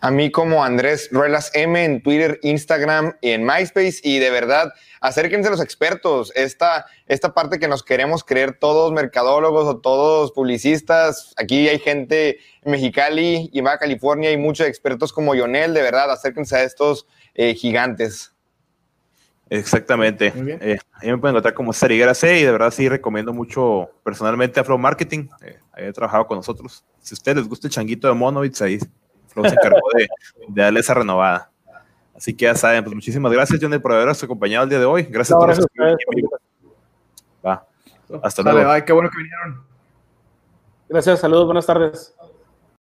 [0.00, 4.00] A mí como Andrés Ruelas M en Twitter, Instagram y en MySpace.
[4.02, 6.32] Y de verdad, acérquense a los expertos.
[6.36, 11.34] Esta, esta parte que nos queremos creer todos mercadólogos o todos publicistas.
[11.36, 15.74] Aquí hay gente en Mexicali y Baja California y muchos expertos como Yonel.
[15.74, 18.32] De verdad, acérquense a estos eh, gigantes.
[19.48, 20.32] Exactamente.
[20.34, 24.58] Eh, ahí me pueden encontrar como Sarigara C y de verdad sí recomiendo mucho personalmente
[24.58, 25.28] a Flow Marketing.
[25.42, 26.84] Eh, he trabajado con nosotros.
[27.00, 28.78] Si a ustedes les gusta el changuito de Monovitz, ahí
[29.36, 30.08] Flow se encargó de,
[30.48, 31.50] de, darle esa renovada.
[32.14, 35.02] Así que ya saben, pues muchísimas gracias, John, por habernos acompañado el día de hoy.
[35.02, 35.66] Gracias no, a todos.
[37.44, 37.66] Va.
[38.22, 38.72] Hasta Dale, luego.
[38.72, 39.62] Bye, qué bueno que vinieron.
[40.88, 42.15] Gracias, saludos, buenas tardes.